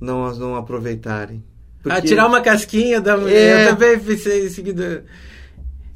não, 0.00 0.34
não 0.34 0.56
aproveitarem. 0.56 1.42
Porque... 1.82 1.98
Ah, 1.98 2.02
tirar 2.02 2.26
uma 2.26 2.40
casquinha 2.40 3.00
da 3.00 3.16
mulher. 3.16 3.34
É... 3.34 3.64
Eu 3.64 3.76
também 3.76 3.98
pensei 3.98 4.46
em 4.46 4.50
seguida. 4.50 5.04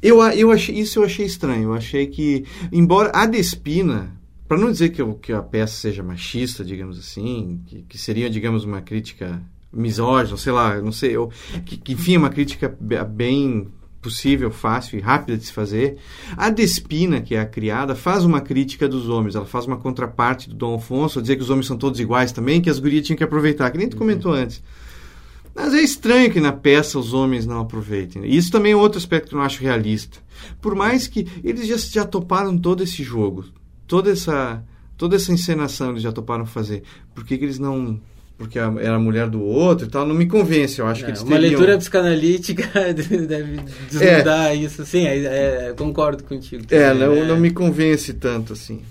Eu, 0.01 0.21
eu 0.31 0.51
achei, 0.51 0.79
isso 0.79 0.99
eu 0.99 1.03
achei 1.03 1.25
estranho. 1.25 1.63
Eu 1.63 1.73
achei 1.73 2.07
que, 2.07 2.45
embora 2.71 3.11
a 3.13 3.25
Despina, 3.25 4.11
para 4.47 4.57
não 4.57 4.71
dizer 4.71 4.89
que, 4.89 5.01
eu, 5.01 5.13
que 5.15 5.31
a 5.31 5.41
peça 5.41 5.75
seja 5.75 6.01
machista, 6.03 6.63
digamos 6.63 6.97
assim, 6.97 7.61
que, 7.67 7.83
que 7.83 7.97
seria, 7.97 8.29
digamos, 8.29 8.63
uma 8.63 8.81
crítica 8.81 9.41
misógina, 9.71 10.37
sei 10.37 10.51
lá, 10.51 10.81
não 10.81 10.91
sei, 10.91 11.15
eu, 11.15 11.31
que, 11.65 11.77
que, 11.77 11.93
enfim, 11.93 12.15
é 12.15 12.17
uma 12.17 12.29
crítica 12.29 12.75
bem 13.07 13.67
possível, 14.01 14.49
fácil 14.51 14.97
e 14.97 15.01
rápida 15.01 15.37
de 15.37 15.45
se 15.45 15.53
fazer. 15.53 15.97
A 16.35 16.49
Despina, 16.49 17.21
que 17.21 17.35
é 17.35 17.39
a 17.39 17.45
criada, 17.45 17.95
faz 17.95 18.25
uma 18.25 18.41
crítica 18.41 18.87
dos 18.87 19.07
homens, 19.07 19.35
ela 19.35 19.45
faz 19.45 19.65
uma 19.65 19.77
contraparte 19.77 20.49
do 20.49 20.55
Dom 20.55 20.75
Afonso, 20.75 21.21
dizer 21.21 21.35
que 21.35 21.43
os 21.43 21.49
homens 21.49 21.67
são 21.67 21.77
todos 21.77 21.99
iguais 21.99 22.31
também, 22.31 22.61
que 22.61 22.69
as 22.69 22.79
gurias 22.79 23.05
tinham 23.05 23.17
que 23.17 23.23
aproveitar, 23.23 23.69
que 23.69 23.77
nem 23.77 23.87
tu 23.87 23.93
uhum. 23.93 23.99
comentou 23.99 24.33
antes. 24.33 24.61
Mas 25.53 25.73
é 25.73 25.81
estranho 25.81 26.31
que 26.31 26.39
na 26.39 26.53
peça 26.53 26.97
os 26.97 27.13
homens 27.13 27.45
não 27.45 27.59
aproveitem. 27.59 28.25
Isso 28.25 28.51
também 28.51 28.71
é 28.71 28.75
outro 28.75 28.97
aspecto 28.97 29.29
que 29.29 29.35
eu 29.35 29.37
não 29.37 29.45
acho 29.45 29.61
realista. 29.61 30.17
Por 30.61 30.75
mais 30.75 31.07
que 31.07 31.27
eles 31.43 31.67
já, 31.67 31.77
já 31.77 32.05
toparam 32.05 32.57
todo 32.57 32.81
esse 32.81 33.03
jogo, 33.03 33.45
toda 33.85 34.09
essa, 34.09 34.63
toda 34.97 35.17
essa 35.17 35.31
encenação 35.31 35.91
eles 35.91 36.01
já 36.01 36.11
toparam 36.11 36.45
fazer. 36.45 36.83
Por 37.13 37.25
que, 37.25 37.37
que 37.37 37.43
eles 37.43 37.59
não 37.59 37.99
porque 38.41 38.57
era 38.57 38.95
a 38.95 38.99
mulher 38.99 39.29
do 39.29 39.39
outro 39.39 39.85
e 39.85 39.89
tal, 39.89 40.03
não 40.03 40.15
me 40.15 40.25
convence. 40.25 40.79
Eu 40.79 40.87
acho 40.87 41.01
é, 41.01 41.05
que 41.05 41.11
eles 41.11 41.21
Uma 41.21 41.35
teriam... 41.35 41.51
leitura 41.51 41.77
psicanalítica 41.77 42.67
deve 42.91 43.59
desnudar 43.87 44.49
é. 44.49 44.55
isso. 44.55 44.83
Sim, 44.83 45.05
é, 45.05 45.69
é, 45.69 45.73
concordo 45.77 46.23
contigo. 46.23 46.63
É, 46.71 46.91
não, 46.91 47.23
não 47.23 47.39
me 47.39 47.51
convence 47.51 48.13
tanto 48.13 48.53
assim. 48.53 48.81